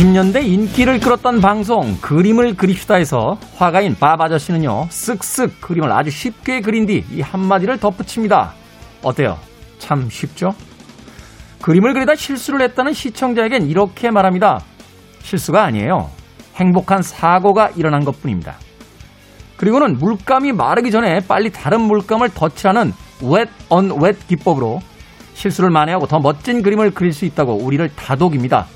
90년대 0.00 0.42
인기를 0.46 0.98
끌었던 0.98 1.42
방송 1.42 1.94
그림을 2.00 2.56
그립시다에서 2.56 3.36
화가인 3.56 3.94
밥 4.00 4.18
아저씨는요 4.18 4.88
쓱쓱 4.88 5.60
그림을 5.60 5.92
아주 5.92 6.10
쉽게 6.10 6.62
그린 6.62 6.86
뒤 6.86 7.04
이 7.12 7.20
한마디를 7.20 7.76
덧붙입니다. 7.76 8.54
어때요? 9.02 9.36
참 9.78 10.08
쉽죠? 10.08 10.54
그림을 11.60 11.92
그리다 11.92 12.14
실수를 12.14 12.62
했다는 12.62 12.94
시청자에겐 12.94 13.68
이렇게 13.68 14.10
말합니다. 14.10 14.60
실수가 15.20 15.62
아니에요. 15.64 16.08
행복한 16.54 17.02
사고가 17.02 17.68
일어난 17.76 18.02
것 18.02 18.22
뿐입니다. 18.22 18.54
그리고는 19.58 19.98
물감이 19.98 20.52
마르기 20.52 20.90
전에 20.90 21.20
빨리 21.28 21.52
다른 21.52 21.82
물감을 21.82 22.30
덧칠하는 22.30 22.94
wet 23.22 23.50
on 23.68 23.90
기법으로 24.28 24.80
실수를 25.34 25.68
만회하고 25.68 26.06
더 26.06 26.20
멋진 26.20 26.62
그림을 26.62 26.92
그릴 26.92 27.12
수 27.12 27.26
있다고 27.26 27.52
우리를 27.56 27.86
다독입니다. 27.96 28.66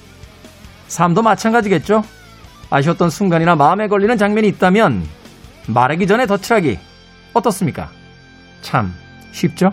삶도 0.87 1.23
마찬가지겠죠? 1.23 2.03
아쉬웠던 2.71 3.11
순간이나 3.11 3.57
마음에 3.57 3.89
걸리는 3.89 4.17
장면이 4.17 4.49
있다면 4.49 5.05
말하기 5.69 6.07
전에 6.07 6.27
덧칠하기 6.27 6.79
어떻습니까? 7.33 7.89
참 8.61 8.93
쉽죠? 9.33 9.71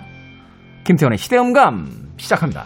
김태원의 0.84 1.18
시대음감 1.18 2.14
시작합니다. 2.18 2.66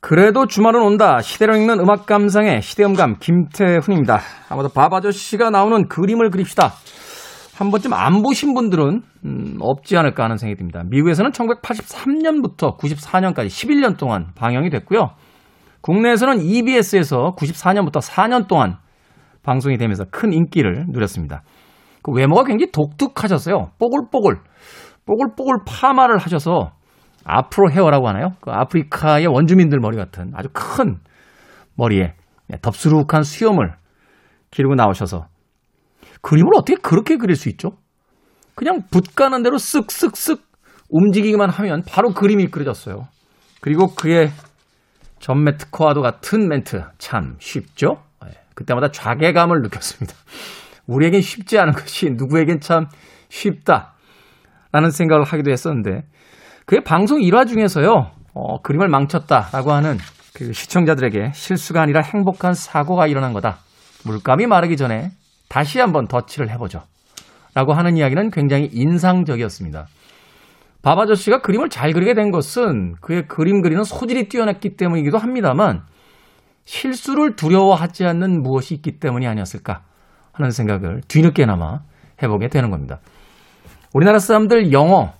그래도 0.00 0.46
주말은 0.46 0.80
온다. 0.80 1.20
시대로 1.20 1.54
읽는 1.54 1.80
음악 1.80 2.06
감상의 2.06 2.62
시대음감 2.62 3.16
김태훈입니다. 3.20 4.20
아마도 4.48 4.70
밥 4.70 4.94
아저씨가 4.94 5.50
나오는 5.50 5.86
그림을 5.86 6.30
그립시다. 6.30 6.72
한 7.58 7.72
번쯤 7.72 7.92
안 7.92 8.22
보신 8.22 8.54
분들은 8.54 9.02
음, 9.24 9.56
없지 9.60 9.96
않을까 9.96 10.22
하는 10.22 10.36
생각이 10.36 10.56
듭니다. 10.56 10.84
미국에서는 10.88 11.32
1983년부터 11.32 12.78
94년까지 12.78 13.46
11년 13.46 13.98
동안 13.98 14.28
방영이 14.36 14.70
됐고요. 14.70 15.10
국내에서는 15.80 16.40
EBS에서 16.40 17.34
94년부터 17.36 18.00
4년 18.00 18.46
동안 18.46 18.76
방송이 19.42 19.76
되면서 19.76 20.04
큰 20.08 20.32
인기를 20.32 20.86
누렸습니다. 20.90 21.42
그 22.02 22.12
외모가 22.12 22.44
굉장히 22.44 22.70
독특하셨어요. 22.70 23.72
뽀글뽀글, 23.80 24.36
뽀글뽀글 25.04 25.64
파마를 25.66 26.18
하셔서 26.18 26.70
아프로 27.24 27.72
헤어라고 27.72 28.06
하나요? 28.06 28.34
그 28.40 28.52
아프리카의 28.52 29.26
원주민들 29.26 29.80
머리 29.80 29.96
같은 29.96 30.30
아주 30.36 30.48
큰 30.52 31.00
머리에 31.74 32.14
덥수룩한 32.62 33.24
수염을 33.24 33.74
기르고 34.52 34.76
나오셔서 34.76 35.26
그림을 36.22 36.50
어떻게 36.56 36.76
그렇게 36.80 37.16
그릴 37.16 37.36
수 37.36 37.48
있죠? 37.48 37.72
그냥 38.54 38.82
붓 38.90 39.14
가는 39.14 39.42
대로 39.42 39.56
쓱쓱쓱 39.56 40.40
움직이기만 40.90 41.50
하면 41.50 41.82
바로 41.86 42.12
그림이 42.12 42.48
그려졌어요. 42.48 43.06
그리고 43.60 43.88
그의 43.94 44.30
전매 45.20 45.56
특허와도 45.56 46.00
같은 46.02 46.48
멘트 46.48 46.82
참 46.98 47.36
쉽죠? 47.38 48.02
예, 48.26 48.30
그때마다 48.54 48.90
좌괴감을 48.90 49.60
느꼈습니다. 49.62 50.14
우리에겐 50.86 51.20
쉽지 51.20 51.58
않은 51.58 51.72
것이 51.72 52.10
누구에겐 52.10 52.60
참 52.60 52.86
쉽다. 53.28 53.94
라는 54.72 54.90
생각을 54.90 55.24
하기도 55.24 55.50
했었는데 55.50 56.02
그의 56.66 56.82
방송 56.84 57.22
일화 57.22 57.44
중에서요, 57.44 58.10
어, 58.34 58.62
그림을 58.62 58.88
망쳤다라고 58.88 59.72
하는 59.72 59.98
그 60.34 60.52
시청자들에게 60.52 61.32
실수가 61.32 61.80
아니라 61.80 62.02
행복한 62.02 62.54
사고가 62.54 63.06
일어난 63.06 63.32
거다. 63.32 63.58
물감이 64.04 64.46
마르기 64.46 64.76
전에 64.76 65.10
다시 65.48 65.78
한번 65.80 66.06
덧칠을 66.06 66.50
해보죠. 66.50 66.82
라고 67.54 67.72
하는 67.72 67.96
이야기는 67.96 68.30
굉장히 68.30 68.68
인상적이었습니다. 68.72 69.86
밥 70.82 70.98
아저씨가 70.98 71.40
그림을 71.40 71.70
잘 71.70 71.92
그리게 71.92 72.14
된 72.14 72.30
것은 72.30 72.94
그의 73.00 73.26
그림 73.26 73.62
그리는 73.62 73.82
소질이 73.82 74.28
뛰어났기 74.28 74.76
때문이기도 74.76 75.18
합니다만 75.18 75.82
실수를 76.64 77.34
두려워하지 77.34 78.04
않는 78.04 78.42
무엇이 78.42 78.74
있기 78.74 79.00
때문이 79.00 79.26
아니었을까 79.26 79.82
하는 80.32 80.50
생각을 80.50 81.02
뒤늦게나마 81.08 81.80
해보게 82.22 82.48
되는 82.48 82.70
겁니다. 82.70 83.00
우리나라 83.92 84.18
사람들 84.18 84.72
영어 84.72 85.14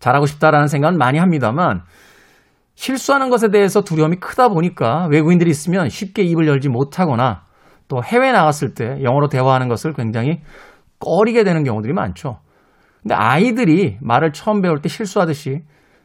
잘하고 0.00 0.26
싶다라는 0.26 0.66
생각은 0.68 0.98
많이 0.98 1.18
합니다만 1.18 1.82
실수하는 2.74 3.28
것에 3.28 3.50
대해서 3.50 3.82
두려움이 3.82 4.16
크다 4.16 4.48
보니까 4.48 5.06
외국인들이 5.08 5.50
있으면 5.50 5.88
쉽게 5.88 6.22
입을 6.22 6.46
열지 6.46 6.68
못하거나 6.68 7.42
또 7.88 8.02
해외 8.04 8.32
나갔을 8.32 8.74
때 8.74 9.02
영어로 9.02 9.28
대화하는 9.28 9.68
것을 9.68 9.94
굉장히 9.94 10.40
꺼리게 11.00 11.44
되는 11.44 11.64
경우들이 11.64 11.92
많죠. 11.92 12.40
근데 13.02 13.14
아이들이 13.14 13.96
말을 14.00 14.32
처음 14.32 14.60
배울 14.60 14.80
때 14.80 14.88
실수하듯이 14.88 15.62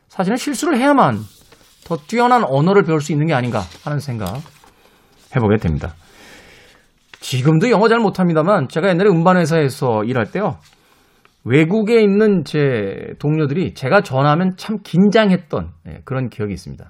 사실은 0.08 0.38
실수를 0.38 0.78
해야만 0.78 1.18
더 1.86 1.98
뛰어난 1.98 2.44
언어를 2.44 2.84
배울 2.84 3.02
수 3.02 3.12
있는 3.12 3.28
게 3.28 3.34
아닌가 3.34 3.62
하는 3.84 4.00
생각 4.00 4.42
해보게 5.36 5.58
됩니다. 5.58 5.94
지금도 7.20 7.70
영어 7.70 7.88
잘 7.88 8.00
못합니다만 8.00 8.68
제가 8.68 8.90
옛날에 8.90 9.10
음반회사에서 9.10 10.04
일할 10.04 10.32
때요. 10.32 10.58
외국에 11.46 12.02
있는 12.02 12.44
제 12.46 13.16
동료들이 13.20 13.74
제가 13.74 14.02
전하면 14.02 14.56
참 14.56 14.78
긴장했던 14.84 15.72
네, 15.86 16.02
그런 16.06 16.30
기억이 16.30 16.54
있습니다. 16.54 16.90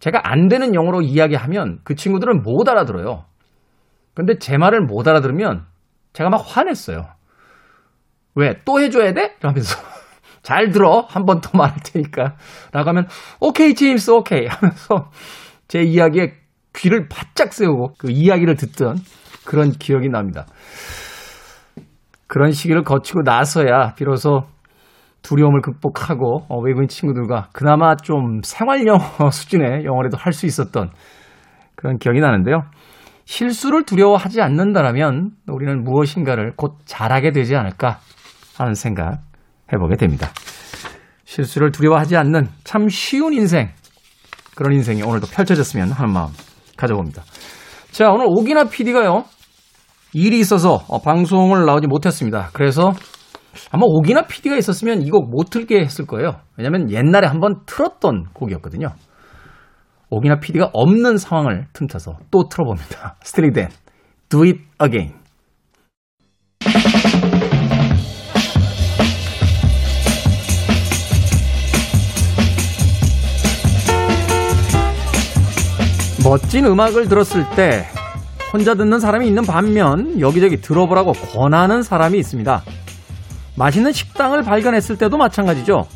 제가 0.00 0.20
안 0.24 0.48
되는 0.48 0.74
영어로 0.74 1.02
이야기하면 1.02 1.80
그 1.84 1.94
친구들은 1.94 2.42
못 2.42 2.68
알아들어요. 2.68 3.24
근데 4.14 4.38
제 4.38 4.56
말을 4.58 4.80
못 4.82 5.06
알아들으면 5.06 5.66
제가 6.12 6.30
막 6.30 6.38
화냈어요. 6.44 7.06
왜? 8.34 8.60
또 8.64 8.80
해줘야 8.80 9.12
돼? 9.12 9.36
이러면서. 9.40 9.76
잘 10.42 10.70
들어. 10.70 11.00
한 11.08 11.24
번 11.26 11.40
더 11.40 11.50
말할 11.56 11.76
테니까. 11.84 12.36
라고 12.72 12.88
하면, 12.90 13.06
오케이, 13.40 13.74
제임스, 13.74 14.10
오케이. 14.12 14.46
하면서 14.46 15.10
제 15.68 15.82
이야기에 15.82 16.34
귀를 16.74 17.08
바짝 17.08 17.52
세우고 17.52 17.94
그 17.98 18.10
이야기를 18.10 18.54
듣던 18.56 18.96
그런 19.44 19.70
기억이 19.70 20.08
납니다. 20.08 20.46
그런 22.26 22.52
시기를 22.52 22.82
거치고 22.84 23.22
나서야 23.24 23.94
비로소 23.94 24.42
두려움을 25.22 25.60
극복하고 25.60 26.46
어, 26.48 26.60
외국인 26.60 26.88
친구들과 26.88 27.48
그나마 27.52 27.96
좀 27.96 28.40
생활 28.42 28.86
영어 28.86 29.00
수준의 29.30 29.84
영어라도 29.84 30.16
할 30.16 30.32
수 30.32 30.46
있었던 30.46 30.90
그런 31.76 31.98
기억이 31.98 32.20
나는데요. 32.20 32.62
실수를 33.30 33.84
두려워하지 33.84 34.40
않는다면 34.40 35.30
우리는 35.46 35.84
무엇인가를 35.84 36.54
곧 36.56 36.78
잘하게 36.84 37.30
되지 37.30 37.54
않을까 37.54 38.00
하는 38.58 38.74
생각 38.74 39.20
해보게 39.72 39.94
됩니다. 39.96 40.32
실수를 41.26 41.70
두려워하지 41.70 42.16
않는 42.16 42.48
참 42.64 42.88
쉬운 42.88 43.32
인생 43.32 43.68
그런 44.56 44.72
인생이 44.72 45.04
오늘도 45.04 45.28
펼쳐졌으면 45.28 45.92
하는 45.92 46.12
마음 46.12 46.30
가져봅니다. 46.76 47.22
자 47.92 48.10
오늘 48.10 48.26
오기나 48.28 48.64
PD가요 48.64 49.24
일이 50.12 50.40
있어서 50.40 50.84
어, 50.88 51.00
방송을 51.00 51.64
나오지 51.66 51.86
못했습니다. 51.86 52.50
그래서 52.52 52.92
아마 53.70 53.82
오기나 53.86 54.22
PD가 54.22 54.56
있었으면 54.56 55.02
이 55.02 55.10
곡 55.10 55.30
못 55.30 55.50
틀게 55.50 55.78
했을 55.78 56.04
거예요. 56.04 56.40
왜냐하면 56.56 56.90
옛날에 56.90 57.28
한번 57.28 57.60
틀었던 57.64 58.24
곡이었거든요. 58.32 58.88
오기나 60.10 60.40
PD가 60.40 60.70
없는 60.72 61.16
상황을 61.16 61.66
틈타서 61.72 62.16
또 62.30 62.48
틀어봅니다. 62.48 63.16
스트리덴, 63.22 63.68
Do 64.28 64.42
It 64.42 64.60
Again. 64.82 65.14
멋진 76.22 76.66
음악을 76.66 77.08
들었을 77.08 77.48
때 77.56 77.86
혼자 78.52 78.74
듣는 78.74 78.98
사람이 78.98 79.26
있는 79.26 79.44
반면 79.44 80.20
여기저기 80.20 80.60
들어보라고 80.60 81.12
권하는 81.12 81.82
사람이 81.82 82.18
있습니다. 82.18 82.62
맛있는 83.56 83.92
식당을 83.92 84.42
발견했을 84.42 84.98
때도 84.98 85.16
마찬가지죠. 85.16 85.86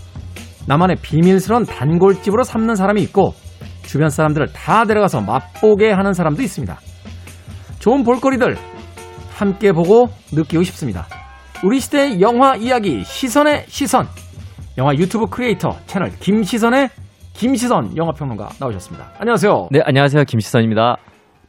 나만의 0.67 0.97
비밀스러운 1.03 1.65
단골집으로 1.67 2.43
삼는 2.43 2.77
사람이 2.77 3.03
있고 3.03 3.35
주변 3.85 4.09
사람들을 4.09 4.53
다 4.53 4.85
데려가서 4.85 5.21
맛보게 5.21 5.91
하는 5.91 6.13
사람도 6.13 6.43
있습니다. 6.43 6.77
좋은 7.79 8.03
볼거리들 8.03 8.57
함께 9.31 9.73
보고 9.73 10.09
느끼고 10.33 10.63
싶습니다. 10.65 11.07
우리 11.63 11.81
시대의 11.81 12.21
영화 12.21 12.57
이야기 12.57 13.05
시선의 13.05 13.65
시선 13.69 14.07
영화 14.77 14.93
유튜브 14.95 15.27
크리에이터 15.27 15.77
채널 15.87 16.11
김시선의 16.11 16.89
김시선 17.33 17.97
영화평론가 17.97 18.49
나오셨습니다. 18.61 19.13
안녕하세요. 19.19 19.69
네, 19.71 19.81
안녕하세요. 19.85 20.25
김시선입니다. 20.25 20.97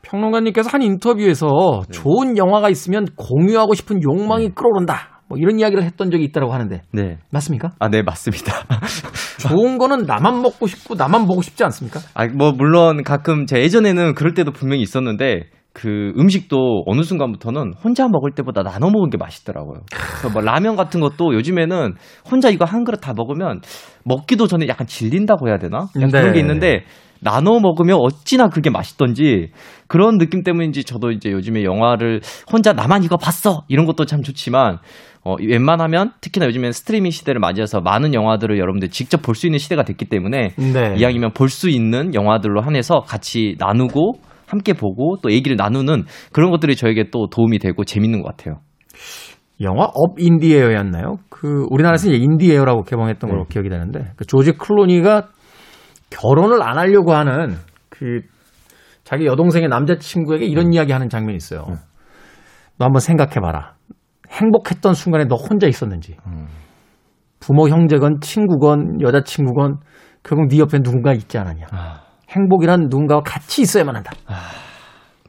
평론가님께서 0.02 0.70
한 0.72 0.82
인터뷰에서 0.82 1.82
네. 1.88 1.92
좋은 1.92 2.38
영화가 2.38 2.70
있으면 2.70 3.06
공유하고 3.16 3.74
싶은 3.74 4.02
욕망이 4.04 4.50
네. 4.50 4.54
끌어오른다. 4.54 5.15
뭐 5.28 5.38
이런 5.38 5.60
이야기를 5.60 5.84
했던 5.84 6.12
적이 6.12 6.24
있다고 6.26 6.54
하는데. 6.54 6.82
네. 6.92 7.18
맞습니까? 7.32 7.72
아, 7.80 7.90
네, 7.90 8.02
맞습니다. 8.02 8.54
좋은 9.42 9.78
거는 9.78 10.06
나만 10.06 10.42
먹고 10.42 10.68
싶고 10.68 10.96
나만 10.96 11.26
보고 11.26 11.42
싶지 11.42 11.64
않습니까? 11.64 12.00
아, 12.14 12.28
뭐 12.28 12.52
물론 12.52 13.04
가끔 13.04 13.46
제 13.46 13.60
예전에는 13.60 14.14
그럴 14.16 14.34
때도 14.34 14.52
분명히 14.52 14.82
있었는데 14.82 15.50
그 15.74 16.14
음식도 16.18 16.84
어느 16.86 17.04
순간부터는 17.04 17.74
혼자 17.84 18.08
먹을 18.08 18.32
때보다 18.32 18.64
나눠 18.64 18.90
먹은 18.90 19.10
게 19.10 19.18
맛있더라고요. 19.18 19.82
그래서 19.92 20.30
뭐 20.30 20.42
라면 20.42 20.78
같은 20.78 21.02
것도 21.02 21.34
요즘에는 21.34 21.96
혼자 22.32 22.50
이거 22.50 22.64
한 22.64 22.86
그릇 22.86 23.02
다 23.02 23.14
먹으면 23.14 23.60
먹기도 24.06 24.48
전에 24.48 24.68
약간 24.70 24.88
질린다고 24.88 25.50
해야 25.50 25.58
되나? 25.58 25.88
네. 25.94 26.08
그런 26.08 26.32
게 26.32 26.40
있는데 26.40 26.86
나눠 27.20 27.60
먹으면 27.60 27.98
어찌나 28.00 28.48
그게 28.48 28.70
맛있던지 28.70 29.52
그런 29.88 30.18
느낌 30.18 30.44
때문인지 30.44 30.86
저도 30.86 31.12
이제 31.12 31.32
요즘에 31.32 31.64
영화를 31.64 32.22
혼자 32.52 32.72
나만 32.72 33.04
이거 33.04 33.18
봤어 33.18 33.64
이런 33.68 33.86
것도 33.86 34.06
참 34.06 34.22
좋지만 34.22 34.80
어, 35.26 35.36
웬만하면 35.42 36.12
특히나 36.22 36.46
요즘엔 36.46 36.72
스트리밍 36.72 37.10
시대를 37.10 37.40
맞이해서 37.42 37.82
많은 37.82 38.14
영화들을 38.14 38.60
여러분들 38.60 38.90
직접 38.90 39.22
볼 39.24 39.36
수 39.36 39.48
있는 39.48 39.58
시대가 39.58 39.84
됐기 39.84 40.06
때문에 40.06 40.50
네. 40.56 40.96
이왕이면 40.98 41.32
볼 41.34 41.50
수 41.50 41.68
있는 41.70 42.14
영화들로 42.14 42.62
한해서 42.62 43.00
같이 43.02 43.56
나누고 43.60 44.14
함께 44.48 44.74
보고 44.74 45.18
또 45.24 45.32
얘기를 45.32 45.58
나누는 45.58 46.04
그런 46.32 46.52
것들이 46.52 46.76
저에게 46.76 47.10
또 47.12 47.28
도움이 47.28 47.58
되고 47.60 47.84
재밌는 47.84 48.22
것 48.22 48.30
같아요. 48.38 48.60
영화 49.62 49.86
Up 49.86 50.20
in 50.20 50.31
the 50.31 50.47
Air였나요? 50.47 51.16
그 51.30 51.66
우리나라에서 51.70 52.10
이제 52.10 52.18
In 52.18 52.29
the 52.29 52.45
Air라고 52.45 52.84
개봉했던 52.84 53.30
걸로 53.30 53.44
네. 53.44 53.50
기억이 53.50 53.70
되는데 53.70 54.12
그 54.18 54.26
조지 54.26 54.52
클루니가 54.52 55.30
결혼을 56.12 56.62
안 56.62 56.78
하려고 56.78 57.14
하는 57.14 57.56
그 57.90 58.22
자기 59.04 59.26
여동생의 59.26 59.70
남자친구에게 59.70 60.46
이런 60.46 60.72
이야기 60.74 60.92
하는 60.92 61.10
장면이 61.10 61.36
있어요. 61.38 61.66
너 62.78 62.86
한번 62.86 63.00
생각해 63.00 63.36
봐라. 63.42 63.76
행복했던 64.32 64.94
순간에 64.94 65.26
너 65.26 65.36
혼자 65.36 65.68
있었는지. 65.68 66.16
부모 67.40 67.70
형제건 67.70 68.20
친구건 68.22 69.02
여자친구건 69.02 69.78
결국 70.24 70.48
네 70.50 70.58
옆에 70.60 70.80
누군가 70.80 71.14
있지 71.14 71.38
않았냐. 71.38 71.68
아, 71.72 72.02
행복이란 72.30 72.88
누군가와 72.90 73.22
같이 73.24 73.62
있어야만 73.62 73.96
한다. 73.96 74.12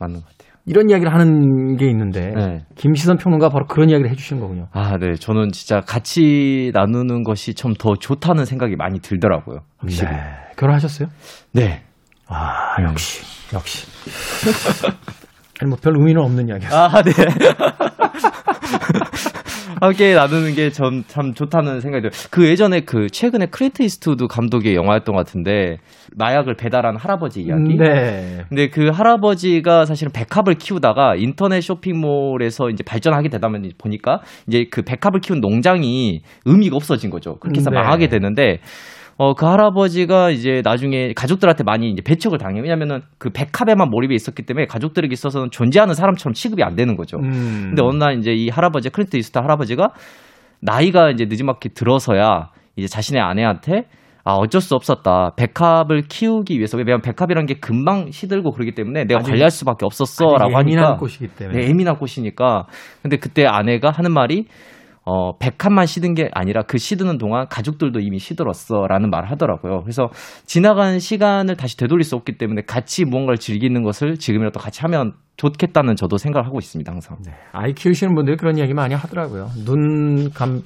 맞는 0.01 0.21
것 0.21 0.25
같아요. 0.25 0.37
이런 0.65 0.89
이야기를 0.91 1.13
하는 1.13 1.77
게 1.77 1.89
있는데 1.91 2.33
네. 2.35 2.65
김시선 2.75 3.19
평론가 3.19 3.51
바로 3.51 3.67
그런 3.67 3.89
이야기를 3.91 4.11
해주시는 4.11 4.41
거군요. 4.41 4.67
아, 4.73 4.97
네. 4.99 5.15
저는 5.15 5.51
진짜 5.53 5.81
같이 5.81 6.71
나누는 6.75 7.23
것이 7.23 7.55
좀더 7.55 7.95
좋다는 7.97 8.45
생각이 8.47 8.75
많이 8.77 8.99
들더라고요. 9.01 9.59
확실히. 9.79 10.11
네. 10.11 10.17
결혼하셨어요? 10.57 11.09
네. 11.53 11.85
아 12.29 12.83
역시 12.83 13.23
역시. 13.55 13.87
아니 15.61 15.69
뭐 15.69 15.79
별 15.81 15.97
의미는 15.97 16.21
없는 16.23 16.49
이야기였어요. 16.49 16.81
아, 16.81 17.03
네. 17.03 17.13
함께 19.81 20.15
나누는 20.15 20.55
게 20.55 20.72
전 20.72 21.08
참 21.08 21.35
좋다는 21.35 21.81
생각이 21.81 22.03
들어요. 22.03 22.29
그 22.31 22.47
예전에 22.47 22.81
그 22.81 23.09
최근에 23.09 23.47
클린트 23.47 23.83
이스트우드 23.83 24.27
감독의 24.27 24.75
영화였던 24.75 25.15
것 25.15 25.27
같은데 25.27 25.79
마약을 26.17 26.55
배달한 26.55 26.97
할아버지 26.97 27.43
이야기. 27.43 27.77
네. 27.77 28.45
근데 28.49 28.69
그 28.69 28.89
할아버지가 28.89 29.85
사실은 29.85 30.13
백합을 30.13 30.55
키우다가 30.55 31.17
인터넷 31.17 31.61
쇼핑몰에서 31.61 32.71
이제 32.71 32.83
발전하게 32.85 33.29
되다 33.29 33.49
보니까 33.79 34.21
이제 34.47 34.67
그 34.71 34.83
백합을 34.83 35.21
키운 35.21 35.41
농장이 35.41 36.23
의미가 36.45 36.77
없어진 36.77 37.11
거죠. 37.11 37.37
그렇게 37.39 37.59
해서 37.61 37.71
네. 37.71 37.77
망하게 37.77 38.09
되는데 38.09 38.61
어, 39.19 39.33
그 39.35 39.47
할아버지가 39.47 40.31
이제 40.31 40.61
나중에 40.63 41.13
가족들한테 41.15 41.65
많이 41.65 41.91
이제 41.91 42.03
배척을 42.03 42.37
당해요. 42.39 42.63
왜냐면은 42.63 43.01
그 43.19 43.31
백합에만 43.31 43.89
몰입해 43.89 44.15
있었기 44.15 44.43
때문에 44.43 44.67
가족들에게 44.67 45.11
있어서는 45.13 45.51
존재하는 45.51 45.95
사람처럼 45.95 46.35
취급이 46.35 46.63
안 46.63 46.77
되는 46.77 46.97
거죠. 46.97 47.17
음. 47.19 47.69
근데 47.71 47.83
어느 47.83 47.97
날 47.97 48.19
이제 48.19 48.33
이 48.33 48.51
할아버지 48.51 48.91
클린트 48.91 49.17
이스트 49.17 49.39
할아버지가 49.39 49.89
나이가 50.61 51.11
이제 51.11 51.25
늦지막히 51.25 51.71
들어서야 51.71 52.51
이제 52.77 52.87
자신의 52.89 53.23
아내한테 53.23 53.85
아 54.25 54.33
어쩔 54.33 54.61
수 54.61 54.75
없었다 54.75 55.31
백합을 55.37 56.03
키우기 56.09 56.57
위해서 56.57 56.77
왜냐면 56.77 57.01
백합이라는 57.01 57.47
게 57.47 57.55
금방 57.61 58.11
시들고 58.11 58.51
그러기 58.51 58.73
때문에 58.75 59.05
내가 59.05 59.21
아주- 59.21 59.31
관리할 59.31 59.51
수밖에 59.51 59.87
없었어라고 59.87 60.57
아주 60.59 60.69
예민한 60.69 60.85
하니까 60.87 60.99
꽃이기 60.99 61.29
때문에. 61.29 61.59
네, 61.61 61.69
예민한 61.69 61.97
꽃이니까 61.97 62.65
근데 63.03 63.17
그때 63.19 63.47
아내가 63.47 63.91
하는 63.91 64.13
말이 64.13 64.47
어, 65.09 65.39
백합만 65.39 65.87
시든 65.87 66.15
게 66.15 66.29
아니라 66.33 66.63
그 66.63 66.79
시드는 66.79 67.17
동안 67.17 67.47
가족들도 67.49 68.01
이미 68.01 68.19
시들었어 68.19 68.89
라는 68.89 69.09
말을 69.09 69.31
하더라고요. 69.31 69.83
그래서 69.83 70.09
지나간 70.47 70.99
시간을 70.99 71.57
다시 71.57 71.77
되돌릴 71.77 72.03
수 72.03 72.17
없기 72.17 72.39
때문에 72.39 72.63
같이 72.67 73.05
무언가를 73.05 73.39
즐기는 73.39 73.81
것을 73.85 74.17
지금이라도 74.17 74.59
같이 74.59 74.81
하면 74.83 75.13
좋겠다는 75.37 75.95
저도 75.95 76.19
생각을 76.19 76.45
하고 76.45 76.59
있습니다, 76.59 76.91
항상. 76.91 77.19
네. 77.25 77.33
아이 77.53 77.73
키우시는 77.73 78.17
분들이 78.17 78.37
그런 78.37 78.59
이야기 78.59 78.75
많이 78.75 78.95
하더라고요. 78.95 79.47
눈 79.65 80.31
감, 80.31 80.63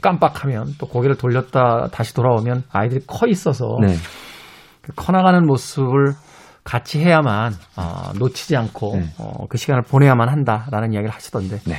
깜빡하면 0.00 0.68
또 0.78 0.86
고개를 0.86 1.16
돌렸다 1.16 1.88
다시 1.92 2.14
돌아오면 2.14 2.64
아이들이 2.72 3.02
커 3.06 3.26
있어서 3.26 3.76
네. 3.82 3.88
그 4.80 4.92
커나가는 4.96 5.44
모습을 5.44 6.14
같이 6.64 6.98
해야만 7.00 7.52
어, 7.76 8.12
놓치지 8.18 8.56
않고 8.56 8.96
네. 8.96 9.04
어, 9.18 9.46
그 9.48 9.58
시간을 9.58 9.82
보내야만 9.82 10.30
한다라는 10.30 10.94
이야기를 10.94 11.10
하시던데 11.10 11.58
네. 11.66 11.76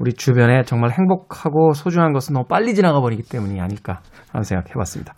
우리 0.00 0.14
주변에 0.14 0.62
정말 0.64 0.92
행복하고 0.92 1.74
소중한 1.74 2.12
것은 2.14 2.32
너무 2.32 2.46
빨리 2.48 2.74
지나가 2.74 3.00
버리기 3.00 3.22
때문이 3.22 3.60
아닐까 3.60 4.00
하는 4.32 4.42
생각 4.44 4.70
해봤습니다. 4.70 5.14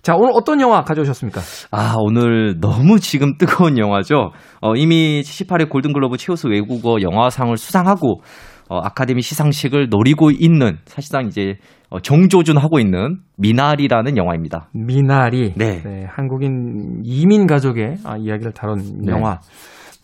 자 0.00 0.14
오늘 0.16 0.30
어떤 0.34 0.60
영화 0.60 0.82
가져오셨습니까? 0.82 1.40
아, 1.70 1.94
오늘 1.98 2.58
너무 2.58 2.98
지금 2.98 3.36
뜨거운 3.36 3.76
영화죠. 3.76 4.30
어, 4.62 4.74
이미 4.74 5.20
78회 5.20 5.68
골든글로브 5.68 6.16
최우수 6.16 6.48
외국어 6.48 6.96
영화상을 7.02 7.54
수상하고 7.56 8.22
어, 8.68 8.78
아카데미 8.78 9.20
시상식을 9.20 9.88
노리고 9.90 10.30
있는 10.30 10.78
사실상 10.86 11.26
이제 11.26 11.56
어, 11.90 12.00
정조준 12.00 12.56
하고 12.56 12.78
있는 12.78 13.18
미나리라는 13.36 14.16
영화입니다. 14.16 14.70
미나리 14.72 15.52
네. 15.56 16.06
한국인 16.08 17.02
이민 17.04 17.46
가족의 17.46 17.98
아, 18.04 18.16
이야기를 18.16 18.52
다룬 18.52 18.78
네. 19.04 19.12
영화. 19.12 19.40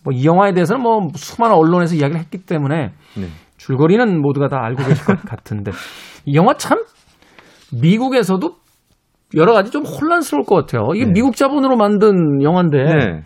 뭐 0.03 0.13
이 0.13 0.25
영화에 0.25 0.51
대해서는 0.53 0.81
뭐 0.81 1.07
수많은 1.15 1.55
언론에서 1.55 1.95
이야기를 1.95 2.19
했기 2.19 2.39
때문에 2.39 2.91
네. 3.15 3.27
줄거리는 3.65 4.21
모두가 4.21 4.49
다 4.49 4.59
알고 4.61 4.83
계실 4.83 5.05
것 5.05 5.21
같은데 5.21 5.71
이 6.25 6.35
영화 6.35 6.53
참 6.55 6.83
미국에서도 7.71 8.55
여러 9.35 9.53
가지 9.53 9.71
좀 9.71 9.83
혼란스러울 9.83 10.43
것 10.45 10.55
같아요. 10.55 10.93
이게 10.93 11.05
네. 11.05 11.11
미국 11.13 11.35
자본으로 11.35 11.75
만든 11.75 12.41
영화인데 12.43 12.77
네. 12.83 13.23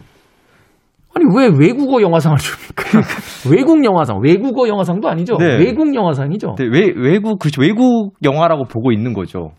아니 1.15 1.25
왜 1.35 1.47
외국어 1.47 2.01
영화상을 2.01 2.37
줍니까? 2.37 3.01
외국 3.51 3.83
영화상, 3.83 4.19
외국어 4.21 4.67
영화상도 4.67 5.09
아니죠. 5.09 5.37
네. 5.37 5.57
외국 5.57 5.93
영화상이죠. 5.95 6.55
네, 6.57 6.65
외, 6.65 6.93
외국, 6.95 7.39
그렇죠. 7.39 7.61
외국 7.61 8.13
영화라고 8.23 8.65
보고 8.65 8.91
있는 8.91 9.13
거죠. 9.13 9.51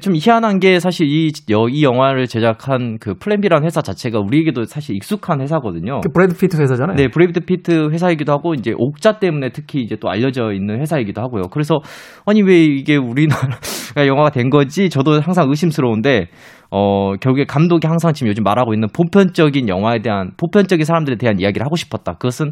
좀 0.00 0.14
희한한 0.16 0.58
게 0.60 0.80
사실 0.80 1.06
이, 1.06 1.30
여- 1.50 1.68
이 1.68 1.82
영화를 1.82 2.26
제작한 2.26 2.98
그 3.00 3.14
플랜비라는 3.14 3.64
회사 3.66 3.80
자체가 3.82 4.18
우리에게도 4.20 4.64
사실 4.64 4.96
익숙한 4.96 5.40
회사거든요. 5.40 6.00
그 6.00 6.08
브래드 6.12 6.36
피트 6.36 6.60
회사잖아요. 6.60 6.96
네, 6.96 7.08
브래드 7.08 7.40
피트 7.40 7.90
회사이기도 7.90 8.32
하고 8.32 8.54
이제 8.54 8.72
옥자 8.76 9.18
때문에 9.18 9.50
특히 9.50 9.80
이제 9.82 9.96
또 10.00 10.08
알려져 10.08 10.52
있는 10.52 10.80
회사이기도 10.80 11.20
하고요. 11.20 11.44
그래서 11.50 11.80
아니 12.26 12.42
왜 12.42 12.64
이게 12.64 12.96
우리나라 12.96 13.58
영화가 14.06 14.30
된 14.30 14.50
거지? 14.50 14.88
저도 14.90 15.20
항상 15.20 15.48
의심스러운데 15.48 16.28
어 16.70 17.14
결국에 17.20 17.44
감독이 17.44 17.86
항상 17.86 18.12
지금 18.12 18.28
요즘 18.28 18.42
말하고 18.42 18.74
있는 18.74 18.88
보편적인 18.92 19.68
영화에 19.68 20.00
대한 20.00 20.30
보편적인 20.36 20.84
사람들에 20.84 21.16
대한 21.16 21.38
이야기를 21.38 21.64
하고 21.64 21.76
싶었다. 21.76 22.14
그것은 22.14 22.50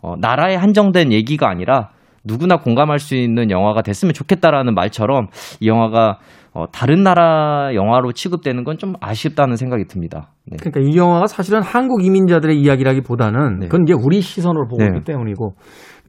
어 0.00 0.14
나라에 0.20 0.54
한정된 0.54 1.12
얘기가 1.12 1.48
아니라 1.50 1.90
누구나 2.24 2.56
공감할 2.56 2.98
수 2.98 3.14
있는 3.14 3.50
영화가 3.50 3.82
됐으면 3.82 4.12
좋겠다라는 4.14 4.74
말처럼 4.74 5.28
이 5.60 5.68
영화가 5.68 6.18
어, 6.54 6.64
다른 6.72 7.02
나라 7.02 7.74
영화로 7.74 8.12
취급되는 8.12 8.64
건 8.64 8.78
좀 8.78 8.94
아쉽다는 9.00 9.56
생각이 9.56 9.84
듭니다. 9.84 10.30
네. 10.46 10.56
그러니까 10.60 10.80
이 10.80 10.96
영화가 10.96 11.26
사실은 11.26 11.62
한국 11.62 12.04
이민자들의 12.04 12.56
이야기라기보다는 12.58 13.58
네. 13.60 13.66
그건 13.66 13.82
이제 13.82 13.92
우리 13.92 14.20
시선으로 14.20 14.68
보고 14.68 14.82
네. 14.82 14.86
있기 14.86 15.04
때문이고 15.04 15.54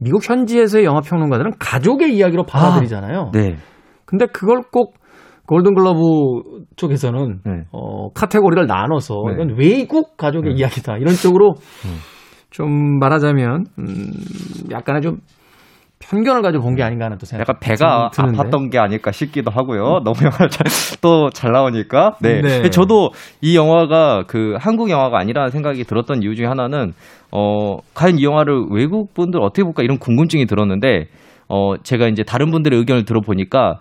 미국 0.00 0.28
현지에서의 0.28 0.84
영화 0.84 1.00
평론가들은 1.00 1.52
가족의 1.58 2.14
이야기로 2.14 2.44
받아들이잖아요. 2.44 3.32
네. 3.34 3.56
근데 4.06 4.26
그걸 4.26 4.62
꼭 4.72 4.94
골든글러브 5.46 6.00
쪽에서는 6.76 7.40
네. 7.44 7.52
어, 7.72 8.10
카테고리를 8.12 8.66
나눠서 8.66 9.14
네. 9.26 9.34
이건 9.34 9.58
외국 9.58 10.16
가족의 10.16 10.54
네. 10.54 10.60
이야기다 10.60 10.96
이런 10.98 11.14
쪽으로 11.14 11.54
음. 11.84 11.96
좀 12.50 12.98
말하자면 13.00 13.64
음, 13.78 14.10
약간의 14.70 15.02
좀 15.02 15.18
편견을 16.00 16.42
가지고 16.42 16.64
본 16.64 16.74
게 16.74 16.82
아닌가 16.82 17.04
하는 17.04 17.18
또 17.18 17.26
생각. 17.26 17.42
약간 17.42 17.56
배가. 17.60 18.10
아팠던 18.12 18.70
게 18.70 18.78
아닐까 18.78 19.12
싶기도 19.12 19.50
하고요. 19.50 20.00
너무 20.04 20.16
영화를 20.24 20.48
또잘 21.00 21.52
나오니까. 21.52 22.16
네. 22.20 22.40
네. 22.40 22.70
저도 22.70 23.10
이 23.40 23.56
영화가 23.56 24.24
그 24.26 24.56
한국 24.58 24.90
영화가 24.90 25.18
아니라는 25.18 25.50
생각이 25.50 25.84
들었던 25.84 26.22
이유 26.22 26.34
중에 26.34 26.46
하나는 26.46 26.92
어 27.30 27.78
과연 27.94 28.18
이 28.18 28.24
영화를 28.24 28.64
외국 28.70 29.14
분들 29.14 29.40
어떻게 29.40 29.62
볼까 29.62 29.82
이런 29.82 29.98
궁금증이 29.98 30.46
들었는데 30.46 31.06
어 31.48 31.74
제가 31.82 32.08
이제 32.08 32.22
다른 32.22 32.50
분들의 32.50 32.78
의견을 32.78 33.04
들어보니까 33.04 33.78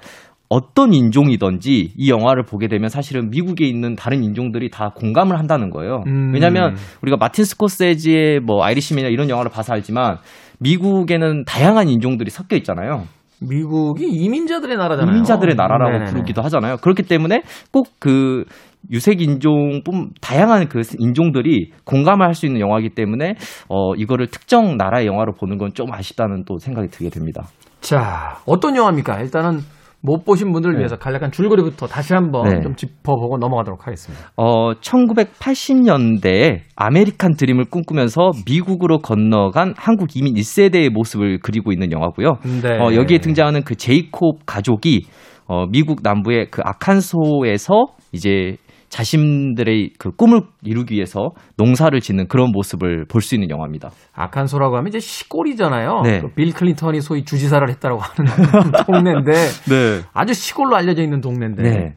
어떤 0.49 0.93
인종이든지 0.93 1.93
이 1.95 2.09
영화를 2.09 2.43
보게 2.43 2.67
되면 2.67 2.89
사실은 2.89 3.29
미국에 3.29 3.65
있는 3.65 3.95
다른 3.95 4.23
인종들이 4.23 4.69
다 4.71 4.91
공감을 4.95 5.38
한다는 5.38 5.69
거예요. 5.69 6.03
음. 6.07 6.31
왜냐하면 6.33 6.75
우리가 7.03 7.17
마틴 7.17 7.45
스코세지의 7.45 8.39
뭐 8.39 8.63
아이리시맨이나 8.63 9.09
이런 9.11 9.29
영화를 9.29 9.51
봐서 9.51 9.73
알지만 9.73 10.17
미국에는 10.59 11.45
다양한 11.45 11.89
인종들이 11.89 12.29
섞여 12.29 12.55
있잖아요. 12.57 13.03
미국이 13.41 14.05
이민자들의 14.05 14.75
나라잖아요. 14.77 15.11
이민자들의 15.11 15.55
나라라고 15.55 15.91
네네네. 15.91 16.11
부르기도 16.11 16.41
하잖아요. 16.41 16.77
그렇기 16.77 17.03
때문에 17.03 17.41
꼭그 17.71 18.43
유색 18.91 19.21
인종뿐 19.21 20.11
다양한 20.21 20.67
그 20.67 20.81
인종들이 20.99 21.71
공감을 21.85 22.25
할 22.25 22.33
수 22.33 22.45
있는 22.45 22.59
영화이기 22.61 22.89
때문에 22.89 23.35
어 23.69 23.93
이거를 23.95 24.27
특정 24.27 24.75
나라의 24.77 25.05
영화로 25.07 25.33
보는 25.33 25.57
건 25.57 25.69
좀 25.73 25.93
아쉽다는 25.93 26.43
또 26.45 26.57
생각이 26.57 26.89
들게 26.89 27.09
됩니다. 27.09 27.43
자, 27.81 28.37
어떤 28.45 28.75
영화입니까? 28.75 29.21
일단은 29.21 29.59
못 30.01 30.23
보신 30.23 30.51
분들을 30.53 30.75
네. 30.75 30.79
위해서 30.79 30.95
간략한 30.95 31.31
줄거리부터 31.31 31.87
다시 31.87 32.13
한번 32.13 32.47
네. 32.49 32.61
좀 32.61 32.75
짚어보고 32.75 33.37
넘어가도록 33.37 33.85
하겠습니다. 33.85 34.31
어 34.37 34.73
1980년대에 34.73 36.61
아메리칸 36.75 37.35
드림을 37.35 37.65
꿈꾸면서 37.65 38.31
미국으로 38.45 38.99
건너간 38.99 39.73
한국 39.77 40.15
이민 40.15 40.35
1세대의 40.35 40.89
모습을 40.89 41.39
그리고 41.41 41.71
있는 41.71 41.91
영화고요. 41.91 42.37
네. 42.61 42.77
어, 42.79 42.93
여기에 42.95 43.17
등장하는 43.19 43.63
그 43.63 43.75
제이콥 43.75 44.45
가족이 44.45 45.03
어, 45.47 45.65
미국 45.65 45.99
남부의 46.03 46.47
그 46.51 46.61
아칸소에서 46.63 47.87
이제 48.13 48.55
자신들의 48.89 49.91
그 50.00 50.12
꿈을 50.12 50.41
이루기 50.63 50.96
위해서 50.96 51.29
농사를 51.58 52.00
짓는 52.00 52.27
그런 52.27 52.51
모습을 52.51 53.05
볼 53.05 53.22
수 53.22 53.36
있는 53.36 53.50
영화입니다. 53.50 53.89
아칸소라고 54.13 54.75
하면 54.77 54.88
이제 54.88 55.00
시골이잖아요. 55.00 56.01
네. 56.03 56.22
그빌 56.22 56.53
클린턴이 56.53 57.01
소위 57.01 57.24
주지사를 57.24 57.67
했다라고 57.69 58.01
하는 58.01 58.31
동네인데 58.88 59.31
네. 59.31 60.01
아주 60.13 60.34
시골로 60.34 60.75
알려져 60.75 61.03
있는 61.03 61.22
동네인데 61.22 61.62
네. 61.62 61.96